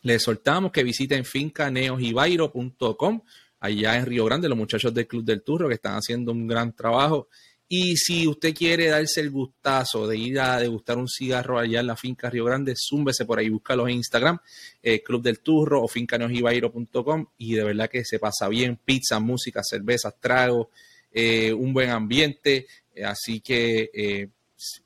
[0.00, 3.20] les soltamos que visiten fincaneojibairo.com
[3.60, 6.74] allá en Río Grande, los muchachos del Club del Turro que están haciendo un gran
[6.74, 7.28] trabajo
[7.72, 11.86] y si usted quiere darse el gustazo de ir a degustar un cigarro allá en
[11.86, 14.38] la finca Río Grande, zúmbese por ahí, búscalos en Instagram,
[14.82, 19.62] eh, Club del Turro o fincaneojibairo.com y de verdad que se pasa bien, pizza, música,
[19.62, 20.66] cervezas, tragos,
[21.12, 22.66] eh, un buen ambiente.
[22.92, 24.28] Eh, así que,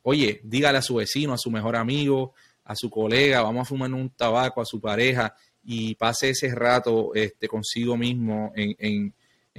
[0.03, 3.91] oye, dígale a su vecino, a su mejor amigo, a su colega, vamos a fumar
[3.95, 9.15] un tabaco, a su pareja y pase ese rato este, consigo mismo en en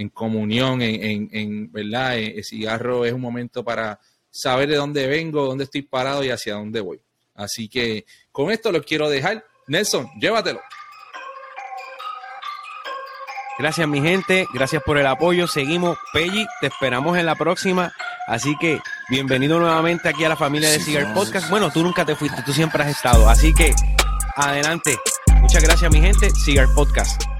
[0.09, 2.17] comunión, en, en, ¿verdad?
[2.17, 6.55] El cigarro es un momento para saber de dónde vengo, dónde estoy parado y hacia
[6.55, 7.01] dónde voy.
[7.33, 9.45] Así que con esto lo quiero dejar.
[9.67, 10.61] Nelson, llévatelo.
[13.57, 14.47] Gracias, mi gente.
[14.53, 15.47] Gracias por el apoyo.
[15.47, 15.97] Seguimos.
[16.11, 17.93] Pelli, te esperamos en la próxima.
[18.27, 18.79] Así que
[19.09, 21.49] bienvenido nuevamente aquí a la familia de Cigar Podcast.
[21.49, 23.29] Bueno, tú nunca te fuiste, tú siempre has estado.
[23.29, 23.73] Así que
[24.35, 24.97] adelante.
[25.39, 26.29] Muchas gracias, mi gente.
[26.31, 27.34] Cigar Podcast.